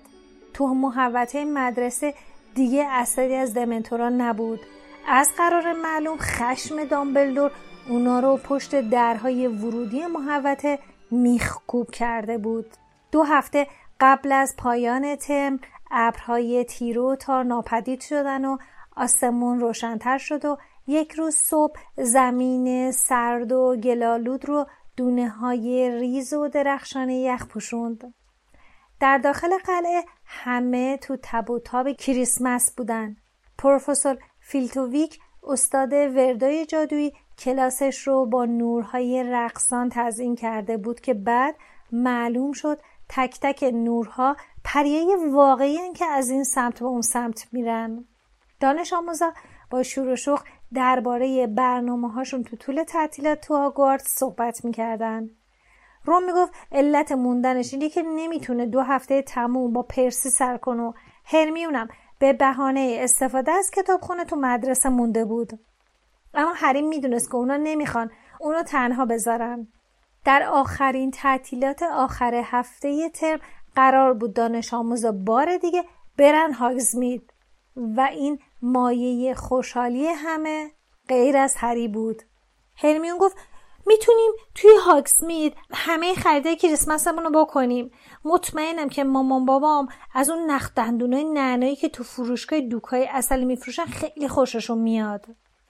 تو 0.53 0.67
محوطه 0.67 1.45
مدرسه 1.45 2.13
دیگه 2.55 2.85
اثری 2.89 3.35
از 3.35 3.53
دمنتورا 3.53 4.09
نبود. 4.09 4.59
از 5.07 5.29
قرار 5.37 5.73
معلوم 5.73 6.17
خشم 6.17 6.83
دامبلدور 6.83 7.51
اونا 7.89 8.19
رو 8.19 8.37
پشت 8.37 8.89
درهای 8.89 9.47
ورودی 9.47 10.05
محوطه 10.05 10.79
میخکوب 11.11 11.91
کرده 11.91 12.37
بود. 12.37 12.65
دو 13.11 13.23
هفته 13.23 13.67
قبل 13.99 14.31
از 14.31 14.55
پایان 14.57 15.15
ترم 15.15 15.59
ابرهای 15.91 16.63
تیرو 16.63 17.15
تا 17.15 17.43
ناپدید 17.43 18.02
شدن 18.02 18.45
و 18.45 18.58
آسمون 18.95 19.60
روشنتر 19.60 20.17
شد 20.17 20.45
و 20.45 20.58
یک 20.88 21.12
روز 21.12 21.36
صبح 21.36 21.80
زمین 21.97 22.91
سرد 22.91 23.52
و 23.52 23.76
گلالود 23.84 24.45
رو 24.45 24.65
دونه 24.97 25.30
های 25.30 26.00
ریز 26.00 26.34
و 26.34 26.47
درخشان 26.47 27.10
یخ 27.10 27.45
پوشوند. 27.47 28.13
در 29.00 29.17
داخل 29.17 29.58
قلعه 29.58 30.04
همه 30.26 30.97
تو 30.97 31.17
تب 31.23 31.50
و 31.50 31.60
تاب 31.60 31.91
کریسمس 31.91 32.73
بودن. 32.78 33.15
پروفسور 33.58 34.17
فیلتوویک 34.39 35.19
استاد 35.43 35.93
وردای 35.93 36.65
جادویی 36.65 37.13
کلاسش 37.39 38.08
رو 38.08 38.26
با 38.26 38.45
نورهای 38.45 39.23
رقصان 39.23 39.89
تزین 39.89 40.36
کرده 40.36 40.78
بود 40.78 41.00
که 41.00 41.13
بعد 41.13 41.56
معلوم 41.91 42.52
شد 42.52 42.80
تک 43.09 43.39
تک 43.41 43.63
نورها 43.73 44.35
پریه 44.63 45.15
واقعی 45.31 45.93
که 45.93 46.05
از 46.05 46.29
این 46.29 46.43
سمت 46.43 46.79
به 46.79 46.85
اون 46.85 47.01
سمت 47.01 47.47
میرن. 47.51 48.05
دانش 48.59 48.93
آموزا 48.93 49.33
با 49.69 49.83
شور 49.83 50.07
و 50.07 50.15
شوق 50.15 50.41
درباره 50.73 51.47
برنامه 51.47 52.11
هاشون 52.11 52.43
تو 52.43 52.55
طول 52.55 52.83
تعطیلات 52.83 53.41
تو 53.41 53.55
آگوارد 53.55 54.01
صحبت 54.01 54.65
می‌کردن. 54.65 55.29
روم 56.05 56.23
می‌گفت 56.23 56.53
علت 56.71 57.11
موندنش 57.11 57.73
اینه 57.73 57.89
که 57.89 58.01
نمی‌تونه 58.01 58.65
دو 58.65 58.81
هفته 58.81 59.21
تموم 59.21 59.73
با 59.73 59.83
پرسی 59.83 60.29
سر 60.29 60.57
کنه 60.57 60.83
و 60.83 60.93
هرمیونم 61.25 61.87
به 62.19 62.33
بهانه 62.33 62.97
استفاده 63.01 63.51
از 63.51 63.71
کتابخونه 63.71 64.25
تو 64.25 64.35
مدرسه 64.35 64.89
مونده 64.89 65.25
بود. 65.25 65.59
اما 66.33 66.53
حریم 66.53 66.87
می‌دونست 66.87 67.29
که 67.29 67.35
اونا 67.35 67.57
نمی‌خوان 67.57 68.11
اونو 68.39 68.63
تنها 68.63 69.05
بذارن. 69.05 69.67
در 70.25 70.43
آخرین 70.43 71.12
تعطیلات 71.12 71.84
آخر 71.84 72.41
هفته 72.45 73.10
ترم 73.10 73.39
قرار 73.75 74.13
بود 74.13 74.34
دانش 74.34 74.73
آموز 74.73 75.06
بار 75.06 75.58
دیگه 75.58 75.84
برن 76.17 76.53
هاگزمید 76.53 77.34
و 77.75 78.01
این 78.01 78.39
مایه 78.62 79.34
خوشحالی 79.34 80.08
همه 80.08 80.71
غیر 81.10 81.38
از 81.38 81.56
هری 81.58 81.88
بود. 81.88 82.23
هرمیون 82.75 83.17
گفت 83.17 83.38
می‌تونیم 83.86 84.32
توی 84.56 84.71
هاگزمید 84.86 85.56
همه 85.73 86.13
خریده 86.13 86.56
کریسمسمون 86.56 87.23
رو 87.23 87.45
بکنیم. 87.45 87.91
مطمئنم 88.25 88.89
که 88.89 89.03
مامان 89.03 89.45
بابام 89.45 89.88
از 90.13 90.30
اون 90.30 90.51
نخ 90.51 90.73
دندونای 90.75 91.23
نعنایی 91.23 91.75
که 91.75 91.89
تو 91.89 92.03
فروشگاه 92.03 92.62
دوکای 92.62 93.08
اصلی 93.12 93.45
میفروشن 93.45 93.86
خیلی 93.86 94.27
خوششون 94.27 94.77
میاد. 94.77 95.25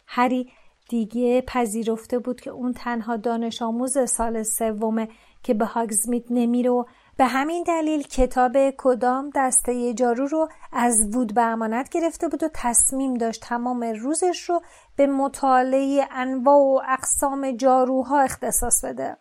هری 0.07 0.51
دیگه 0.89 1.41
پذیرفته 1.41 2.19
بود 2.19 2.41
که 2.41 2.49
اون 2.49 2.73
تنها 2.73 3.17
دانش 3.17 3.61
آموز 3.61 4.09
سال 4.09 4.43
سومه 4.43 5.07
که 5.43 5.53
به 5.53 5.65
هاگزمیت 5.65 6.23
نمیره 6.29 6.69
و 6.69 6.83
به 7.17 7.25
همین 7.25 7.63
دلیل 7.63 8.03
کتاب 8.03 8.57
کدام 8.77 9.29
دسته 9.35 9.93
جارو 9.93 10.27
رو 10.27 10.49
از 10.73 11.15
وود 11.15 11.33
به 11.33 11.41
امانت 11.41 11.89
گرفته 11.89 12.27
بود 12.27 12.43
و 12.43 12.49
تصمیم 12.53 13.13
داشت 13.13 13.41
تمام 13.41 13.83
روزش 13.83 14.49
رو 14.49 14.61
به 14.95 15.07
مطالعه 15.07 16.07
انواع 16.11 16.57
و 16.57 16.79
اقسام 16.87 17.51
جاروها 17.51 18.19
اختصاص 18.19 18.85
بده. 18.85 19.17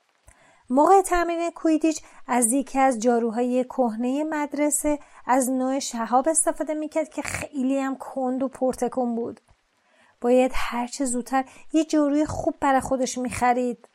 موقع 0.70 1.02
تمرین 1.02 1.50
کویدیچ 1.50 2.02
از 2.26 2.52
یکی 2.52 2.78
از 2.78 2.98
جاروهای 2.98 3.64
کهنه 3.64 4.24
مدرسه 4.24 4.98
از 5.26 5.50
نوع 5.50 5.78
شهاب 5.78 6.28
استفاده 6.28 6.74
می‌کرد 6.74 7.08
که 7.08 7.22
خیلی 7.22 7.78
هم 7.78 7.96
کند 7.96 8.42
و 8.42 8.48
پرتکون 8.48 9.14
بود. 9.14 9.40
باید 10.20 10.50
هرچه 10.54 11.04
زودتر 11.04 11.44
یه 11.72 11.84
جاروی 11.84 12.26
خوب 12.26 12.54
برای 12.60 12.80
خودش 12.80 13.18
می‌خرید. 13.18 13.88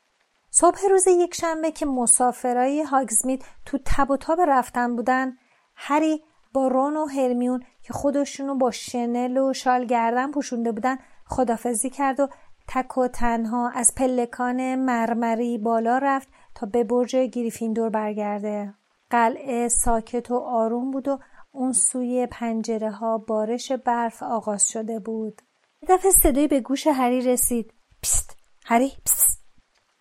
صبح 0.50 0.80
روز 0.90 1.08
یک 1.08 1.36
شنبه 1.36 1.72
که 1.72 1.86
مسافرای 1.86 2.82
هاگزمید 2.82 3.46
تو 3.66 3.78
تب 3.86 4.12
و 4.12 4.18
تاب 4.18 4.42
رفتن 4.42 4.96
بودن 4.96 5.38
هری 5.76 6.24
با 6.54 6.68
رون 6.68 6.98
و 6.98 7.06
هرمیون 7.06 7.64
که 7.84 7.94
خودشونو 7.94 8.56
با 8.56 8.72
شنل 8.72 9.38
و 9.38 9.54
شال 9.54 9.86
گردن 9.86 10.32
پوشونده 10.32 10.72
بودن 10.72 10.98
خدافزی 11.26 11.90
کرد 11.90 12.20
و 12.20 12.28
تک 12.68 12.98
و 12.98 13.08
تنها 13.08 13.70
از 13.70 13.96
پلکان 13.98 14.76
مرمری 14.76 15.58
بالا 15.58 15.98
رفت 15.98 16.30
تا 16.56 16.66
به 16.66 16.84
برج 16.84 17.16
گریفیندور 17.16 17.90
برگرده 17.90 18.74
قلعه 19.10 19.68
ساکت 19.68 20.32
و 20.32 20.36
آروم 20.36 20.92
بود 20.92 21.08
و 21.08 21.20
اون 21.52 21.72
سوی 21.72 22.28
پنجره 22.32 22.92
ها 22.92 23.18
بارش 23.18 23.72
برف 23.72 24.24
آغاز 24.24 24.68
شده 24.68 25.00
بود 25.00 25.42
دفعه 25.88 26.12
صدایی 26.12 26.48
به 26.48 26.60
گوش 26.60 26.88
هری 26.88 27.22
رسید. 27.22 27.74
پست 28.04 28.38
هری 28.66 28.92
پست 29.06 29.40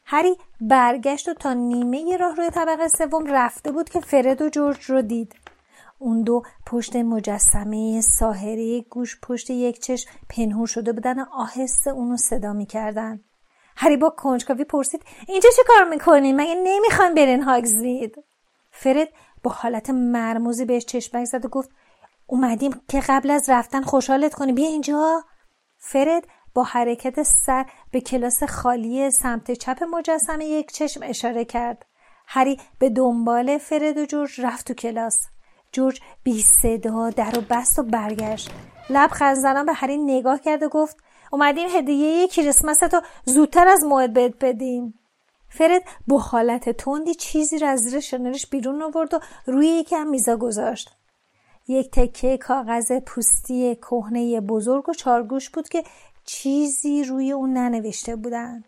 هری 0.04 0.36
برگشت 0.60 1.28
و 1.28 1.34
تا 1.34 1.52
نیمه 1.52 2.16
راه 2.16 2.34
روی 2.34 2.50
طبقه 2.50 2.88
سوم 2.88 3.26
رفته 3.26 3.72
بود 3.72 3.88
که 3.88 4.00
فرد 4.00 4.42
و 4.42 4.48
جورج 4.48 4.84
رو 4.84 5.02
دید. 5.02 5.34
اون 5.98 6.22
دو 6.22 6.42
پشت 6.66 6.96
مجسمه 6.96 8.00
ساحری 8.00 8.86
گوش 8.90 9.20
پشت 9.22 9.50
یک 9.50 9.82
چشم 9.82 10.10
پنهور 10.28 10.66
شده 10.66 10.92
بودن 10.92 11.20
و 11.20 11.24
آهسته 11.32 11.90
اونو 11.90 12.16
صدا 12.16 12.52
می‌کردن. 12.52 13.24
هری 13.76 13.96
با 13.96 14.10
کنجکاوی 14.10 14.64
پرسید 14.64 15.04
اینجا 15.28 15.48
چه 15.56 15.62
کار 15.66 15.84
می‌کنین 15.84 16.40
مگه 16.40 16.54
نمی‌خواین 16.54 17.14
برین 17.14 17.42
هاگزوید؟ 17.42 18.24
فرد 18.70 19.08
با 19.42 19.50
حالت 19.50 19.90
مرموزی 19.90 20.64
بهش 20.64 20.84
چشمک 20.84 21.24
زد 21.24 21.44
و 21.44 21.48
گفت 21.48 21.70
اومدیم 22.26 22.80
که 22.88 23.00
قبل 23.08 23.30
از 23.30 23.48
رفتن 23.48 23.82
خوشحالت 23.82 24.34
کنی. 24.34 24.52
بیا 24.52 24.68
اینجا. 24.68 25.24
فرد 25.80 26.26
با 26.54 26.62
حرکت 26.62 27.22
سر 27.22 27.66
به 27.90 28.00
کلاس 28.00 28.42
خالی 28.42 29.10
سمت 29.10 29.52
چپ 29.52 29.84
مجسمه 29.84 30.44
یک 30.44 30.72
چشم 30.72 31.00
اشاره 31.02 31.44
کرد. 31.44 31.86
هری 32.26 32.60
به 32.78 32.90
دنبال 32.90 33.58
فرد 33.58 33.98
و 33.98 34.04
جورج 34.04 34.40
رفت 34.40 34.66
تو 34.66 34.74
کلاس. 34.74 35.16
جورج 35.72 36.00
بی 36.22 36.42
صدا 36.42 37.10
در 37.10 37.38
و 37.38 37.40
بست 37.50 37.78
و 37.78 37.82
برگشت. 37.82 38.50
لب 38.90 39.34
زنان 39.34 39.66
به 39.66 39.72
هری 39.72 39.96
نگاه 39.96 40.40
کرد 40.40 40.62
و 40.62 40.68
گفت 40.68 40.96
اومدیم 41.32 41.68
هدیه 41.68 42.28
کریسمس 42.28 42.78
تو 42.78 43.00
زودتر 43.24 43.68
از 43.68 43.84
موعد 43.84 44.12
بهت 44.12 44.34
بدیم. 44.40 44.94
فرد 45.48 45.82
با 46.06 46.18
حالت 46.18 46.70
تندی 46.70 47.14
چیزی 47.14 47.58
را 47.58 47.68
از 47.68 47.80
زیر 47.80 48.00
شنلش 48.00 48.46
بیرون 48.46 48.82
آورد 48.82 49.14
و 49.14 49.20
روی 49.46 49.66
یکم 49.66 50.06
میزا 50.06 50.36
گذاشت. 50.36 50.99
یک 51.70 51.90
تکه 51.90 52.38
کاغذ 52.38 52.92
پوستی 53.06 53.76
کهنه 53.76 54.40
بزرگ 54.40 54.88
و 54.88 54.94
چارگوش 54.94 55.50
بود 55.50 55.68
که 55.68 55.84
چیزی 56.24 57.04
روی 57.04 57.32
اون 57.32 57.52
ننوشته 57.52 58.16
بودن. 58.16 58.62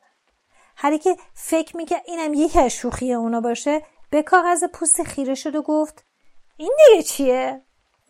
هری 0.76 0.98
که 0.98 1.16
فکر 1.34 1.76
می‌کرد 1.76 2.02
اینم 2.06 2.34
یکی 2.34 2.60
از 2.60 2.70
شوخی 2.70 3.12
اونا 3.12 3.40
باشه 3.40 3.82
به 4.10 4.22
کاغذ 4.22 4.64
پوست 4.64 5.02
خیره 5.02 5.34
شد 5.34 5.54
و 5.54 5.62
گفت 5.62 6.04
این 6.56 6.72
دیگه 6.88 7.02
چیه؟ 7.02 7.62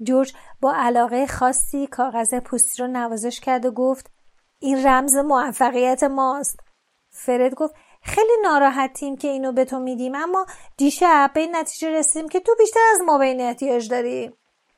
جورج 0.02 0.32
با 0.60 0.74
علاقه 0.76 1.26
خاصی 1.26 1.86
کاغذ 1.86 2.34
پوستی 2.34 2.82
رو 2.82 2.88
نوازش 2.88 3.40
کرد 3.40 3.64
و 3.64 3.70
گفت 3.70 4.10
این 4.58 4.86
رمز 4.86 5.16
موفقیت 5.16 6.02
ماست. 6.02 6.60
فرد 7.10 7.54
گفت 7.54 7.74
خیلی 8.02 8.32
ناراحتیم 8.42 9.16
که 9.16 9.28
اینو 9.28 9.52
به 9.52 9.64
تو 9.64 9.78
میدیم 9.78 10.14
اما 10.14 10.46
دیشب 10.76 11.30
به 11.34 11.40
این 11.40 11.56
نتیجه 11.56 11.90
رسیدیم 11.90 12.28
که 12.28 12.40
تو 12.40 12.54
بیشتر 12.58 12.80
از 12.94 13.00
ما 13.06 13.18
به 13.18 13.24
این 13.24 13.40
احتیاج 13.40 13.88
داری 13.88 14.32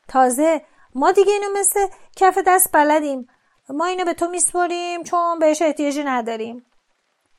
تازه 0.08 0.62
ما 0.94 1.12
دیگه 1.12 1.32
اینو 1.32 1.58
مثل 1.58 1.86
کف 2.16 2.38
دست 2.46 2.72
بلدیم. 2.72 3.26
ما 3.70 3.86
اینو 3.86 4.04
به 4.04 4.14
تو 4.14 4.28
میسپریم 4.28 5.02
چون 5.02 5.38
بهش 5.38 5.62
احتیاجی 5.62 6.04
نداریم. 6.04 6.66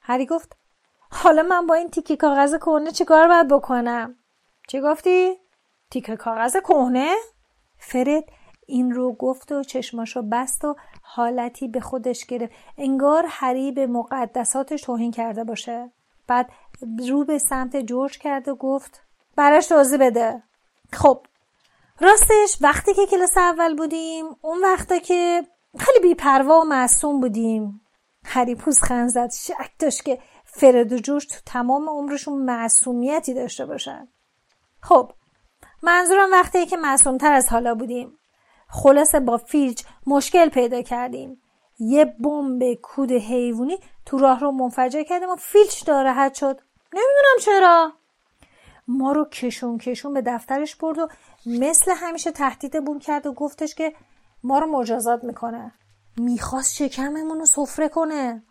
هری 0.01 0.25
گفت 0.25 0.58
حالا 1.12 1.43
من 1.43 1.67
با 1.67 1.75
این 1.75 1.89
تیکه 1.89 2.15
کاغذ 2.15 2.56
کهنه 2.56 2.91
چیکار 2.91 3.28
باید 3.28 3.47
بکنم؟ 3.47 4.15
چی 4.67 4.82
گفتی؟ 4.82 5.38
تیکه 5.91 6.15
کاغذ 6.15 6.58
کهنه؟ 6.58 7.15
فرد 7.78 8.23
این 8.67 8.91
رو 8.91 9.13
گفت 9.13 9.51
و 9.51 9.63
چشماشو 9.63 10.21
بست 10.21 10.65
و 10.65 10.75
حالتی 11.01 11.67
به 11.67 11.80
خودش 11.80 12.25
گرفت. 12.25 12.54
انگار 12.78 13.25
هری 13.30 13.71
به 13.71 13.88
مقدساتش 13.88 14.82
توهین 14.82 15.12
کرده 15.12 15.43
باشه. 15.43 15.91
بعد 16.28 16.49
رو 17.10 17.25
به 17.25 17.38
سمت 17.38 17.78
جورج 17.78 18.17
کرد 18.17 18.47
و 18.47 18.56
گفت 18.56 19.01
براش 19.36 19.67
توضیح 19.67 19.99
بده. 19.99 20.43
خب 20.93 21.25
راستش 22.01 22.58
وقتی 22.62 22.93
که 22.93 23.05
کلاس 23.05 23.38
اول 23.38 23.75
بودیم 23.75 24.25
اون 24.41 24.62
وقتا 24.63 24.99
که 24.99 25.47
خیلی 25.79 25.99
بیپروا 25.99 26.62
و 26.62 26.63
معصوم 26.63 27.21
بودیم. 27.21 27.81
هری 28.25 28.58
خند 28.81 29.10
زد 29.10 29.31
شک 29.31 29.71
داشت 29.79 30.05
که 30.05 30.19
فرد 30.45 30.93
و 30.93 30.97
جورج 30.97 31.27
تو 31.27 31.39
تمام 31.45 31.89
عمرشون 31.89 32.38
معصومیتی 32.38 33.34
داشته 33.34 33.65
باشن. 33.65 34.08
خب 34.81 35.12
منظورم 35.84 36.31
وقتی 36.31 36.65
که 36.65 36.77
معصومتر 36.77 37.34
از 37.34 37.49
حالا 37.49 37.75
بودیم. 37.75 38.17
خلاصه 38.69 39.19
با 39.19 39.38
فیلچ 39.38 39.84
مشکل 40.08 40.49
پیدا 40.49 40.81
کردیم. 40.81 41.41
یه 41.79 42.05
بمب 42.05 42.73
کود 42.73 43.12
حیوانی 43.12 43.77
تو 44.05 44.17
راه 44.17 44.39
رو 44.39 44.51
منفجر 44.51 45.03
کردیم 45.03 45.29
و 45.29 45.36
فیلچ 45.36 45.89
ناراحت 45.89 46.34
شد. 46.34 46.62
نمی‌دونم 46.93 47.39
چرا. 47.41 47.93
ما 48.88 49.12
رو 49.12 49.26
کشون 49.26 49.78
کشون 49.78 50.13
به 50.13 50.21
دفترش 50.21 50.76
برد 50.76 51.00
و 51.00 51.08
مثل 51.45 51.91
همیشه 51.95 52.32
تهدید 52.32 52.86
بون 52.86 53.00
کرد 53.00 53.26
و 53.28 53.34
گفتش 53.34 53.76
که 53.76 53.93
ما 54.43 54.60
رو 54.60 54.67
مجازات 54.67 55.24
می‌کنه. 55.24 55.71
می‌خواست 56.17 56.74
شکممون 56.74 57.39
رو 57.39 57.45
سفره 57.45 57.89
کنه. 57.89 58.43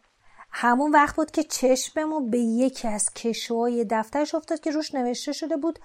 همون 0.51 0.90
وقت 0.90 1.16
بود 1.16 1.31
که 1.31 1.42
چشممون 1.42 2.31
به 2.31 2.38
یکی 2.38 2.88
از 2.88 3.11
کشوهای 3.14 3.87
دفترش 3.90 4.35
افتاد 4.35 4.61
که 4.61 4.70
روش 4.70 4.94
نوشته 4.94 5.33
شده 5.33 5.57
بود 5.57 5.79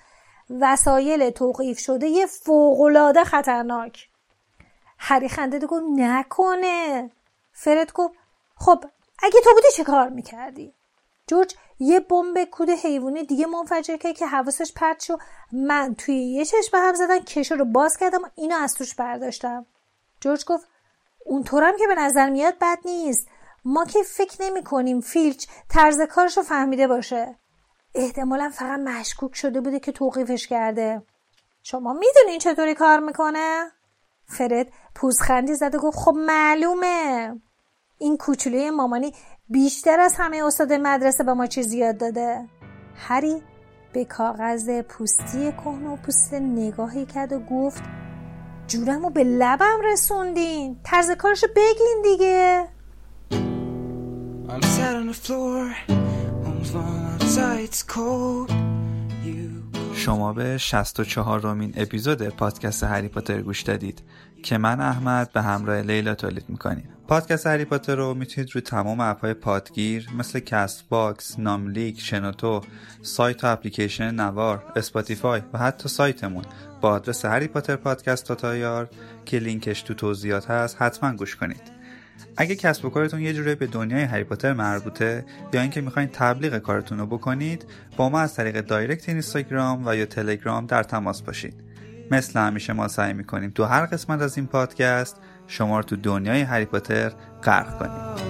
وسایل 0.49 1.29
توقیف 1.29 1.79
شده 1.79 2.07
یه 2.07 2.25
فوقالعاده 2.25 3.23
خطرناک. 3.23 4.09
هری 4.97 5.29
خنده 5.29 5.59
گفت 5.59 5.83
نکنه. 5.95 7.11
فرد 7.51 7.93
گفت 7.93 8.13
خب 8.55 8.85
اگه 9.23 9.39
تو 9.43 9.49
بودی 9.53 9.67
چه 9.75 9.83
کار 9.83 10.09
می‌کردی؟ 10.09 10.73
جورج 11.29 11.55
یه 11.79 11.99
بمب 11.99 12.43
کود 12.43 12.69
حیوانی 12.69 13.23
دیگه 13.23 13.45
منفجر 13.45 13.97
کرد 13.97 14.17
که 14.17 14.27
حواسش 14.27 14.73
پرت 14.73 14.99
شد. 14.99 15.19
من 15.51 15.95
توی 15.95 16.15
یه 16.15 16.45
چشم 16.45 16.77
هم 16.77 16.93
زدن 16.93 17.19
کشو 17.19 17.55
رو 17.55 17.65
باز 17.65 17.97
کردم 17.97 18.23
و 18.23 18.27
اینو 18.35 18.55
از 18.55 18.73
توش 18.73 18.95
برداشتم. 18.95 19.65
جورج 20.21 20.45
گفت 20.45 20.67
اونطورم 21.25 21.77
که 21.77 21.87
به 21.87 21.95
نظر 21.95 22.29
میاد 22.29 22.53
بد 22.61 22.77
نیست. 22.85 23.27
ما 23.65 23.85
که 23.85 24.03
فکر 24.03 24.43
نمی 24.43 24.63
کنیم 24.63 25.01
فیلچ 25.01 25.47
طرز 25.69 26.01
کارش 26.01 26.37
رو 26.37 26.43
فهمیده 26.43 26.87
باشه. 26.87 27.35
احتمالا 27.95 28.49
فقط 28.49 28.79
مشکوک 28.79 29.35
شده 29.35 29.61
بوده 29.61 29.79
که 29.79 29.91
توقیفش 29.91 30.47
کرده. 30.47 31.01
شما 31.63 31.93
می‌دونین 31.93 32.39
چطوری 32.39 32.73
کار 32.73 32.99
می‌کنه؟ 32.99 33.71
فرد 34.25 34.67
پوزخندی 34.95 35.55
زد 35.55 35.75
و 35.75 35.79
گفت 35.79 35.97
خب 35.97 36.13
معلومه. 36.15 37.35
این 37.97 38.17
کوچولوی 38.17 38.69
مامانی 38.69 39.13
بیشتر 39.49 39.99
از 39.99 40.15
همه 40.17 40.43
استاد 40.45 40.73
مدرسه 40.73 41.23
به 41.23 41.33
ما 41.33 41.47
چیز 41.47 41.73
یاد 41.73 41.97
داده. 41.97 42.47
هری 42.95 43.41
به 43.93 44.05
کاغذ 44.05 44.81
پوستی 44.81 45.51
کهنه 45.51 45.89
و 45.89 45.95
پوست 45.95 46.33
نگاهی 46.33 47.05
کرد 47.05 47.33
و 47.33 47.39
گفت 47.39 47.83
جونم 48.67 49.03
رو 49.03 49.09
به 49.09 49.23
لبم 49.23 49.79
رسوندین 49.93 50.77
طرز 50.83 51.11
کارشو 51.11 51.47
بگین 51.55 52.01
دیگه. 52.03 52.67
شما 59.99 60.33
به 60.33 60.57
64 60.57 61.39
امین 61.41 61.73
اپیزود 61.77 62.23
پادکست 62.23 62.83
هری 62.83 63.07
پاتر 63.07 63.41
گوش 63.41 63.61
دادید 63.61 64.01
که 64.43 64.57
من 64.57 64.81
احمد 64.81 65.31
به 65.31 65.41
همراه 65.41 65.81
لیلا 65.81 66.15
تولید 66.15 66.45
می‌کنیم. 66.47 66.89
پادکست 67.07 67.47
هری 67.47 67.65
پاتر 67.65 67.95
رو 67.95 68.13
می‌تونید 68.13 68.51
روی 68.53 68.61
تمام 68.61 68.99
اپهای 68.99 69.33
پادگیر 69.33 70.09
مثل 70.17 70.39
Castbox، 70.39 71.39
ناملیک، 71.39 72.01
شنوتو، 72.01 72.61
سایت 73.01 73.43
و 73.43 73.47
اپلیکیشن 73.47 74.15
نوار، 74.15 74.63
Spotify 74.75 75.41
و 75.53 75.57
حتی 75.57 75.89
سایتمون 75.89 76.43
با 76.81 76.89
آدرس 76.89 77.25
هری 77.25 77.47
پاتر 77.47 77.75
پادکست 77.75 78.25
تاتایار 78.25 78.89
که 79.25 79.39
لینکش 79.39 79.81
تو 79.81 79.93
توضیحات 79.93 80.49
هست 80.49 80.81
حتما 80.81 81.15
گوش 81.15 81.35
کنید. 81.35 81.78
اگه 82.37 82.55
کسب 82.55 82.85
و 82.85 82.89
کارتون 82.89 83.21
یه 83.21 83.33
جوری 83.33 83.55
به 83.55 83.67
دنیای 83.67 84.03
هری 84.03 84.23
پاتر 84.23 84.53
مربوطه 84.53 85.25
یا 85.53 85.61
اینکه 85.61 85.81
می‌خواین 85.81 86.09
تبلیغ 86.13 86.57
کارتون 86.57 86.97
رو 86.97 87.05
بکنید 87.05 87.65
با 87.97 88.09
ما 88.09 88.19
از 88.19 88.35
طریق 88.35 88.61
دایرکت 88.61 89.09
اینستاگرام 89.09 89.87
و 89.87 89.95
یا 89.95 90.05
تلگرام 90.05 90.65
در 90.65 90.83
تماس 90.83 91.21
باشید 91.21 91.53
مثل 92.11 92.39
همیشه 92.39 92.73
ما 92.73 92.87
سعی 92.87 93.13
می‌کنیم 93.13 93.49
تو 93.49 93.63
هر 93.63 93.85
قسمت 93.85 94.21
از 94.21 94.37
این 94.37 94.47
پادکست 94.47 95.17
شما 95.47 95.77
رو 95.77 95.83
تو 95.83 95.95
دنیای 95.95 96.41
هری 96.41 96.65
پاتر 96.65 97.11
غرق 97.43 97.79
کنیم. 97.79 98.29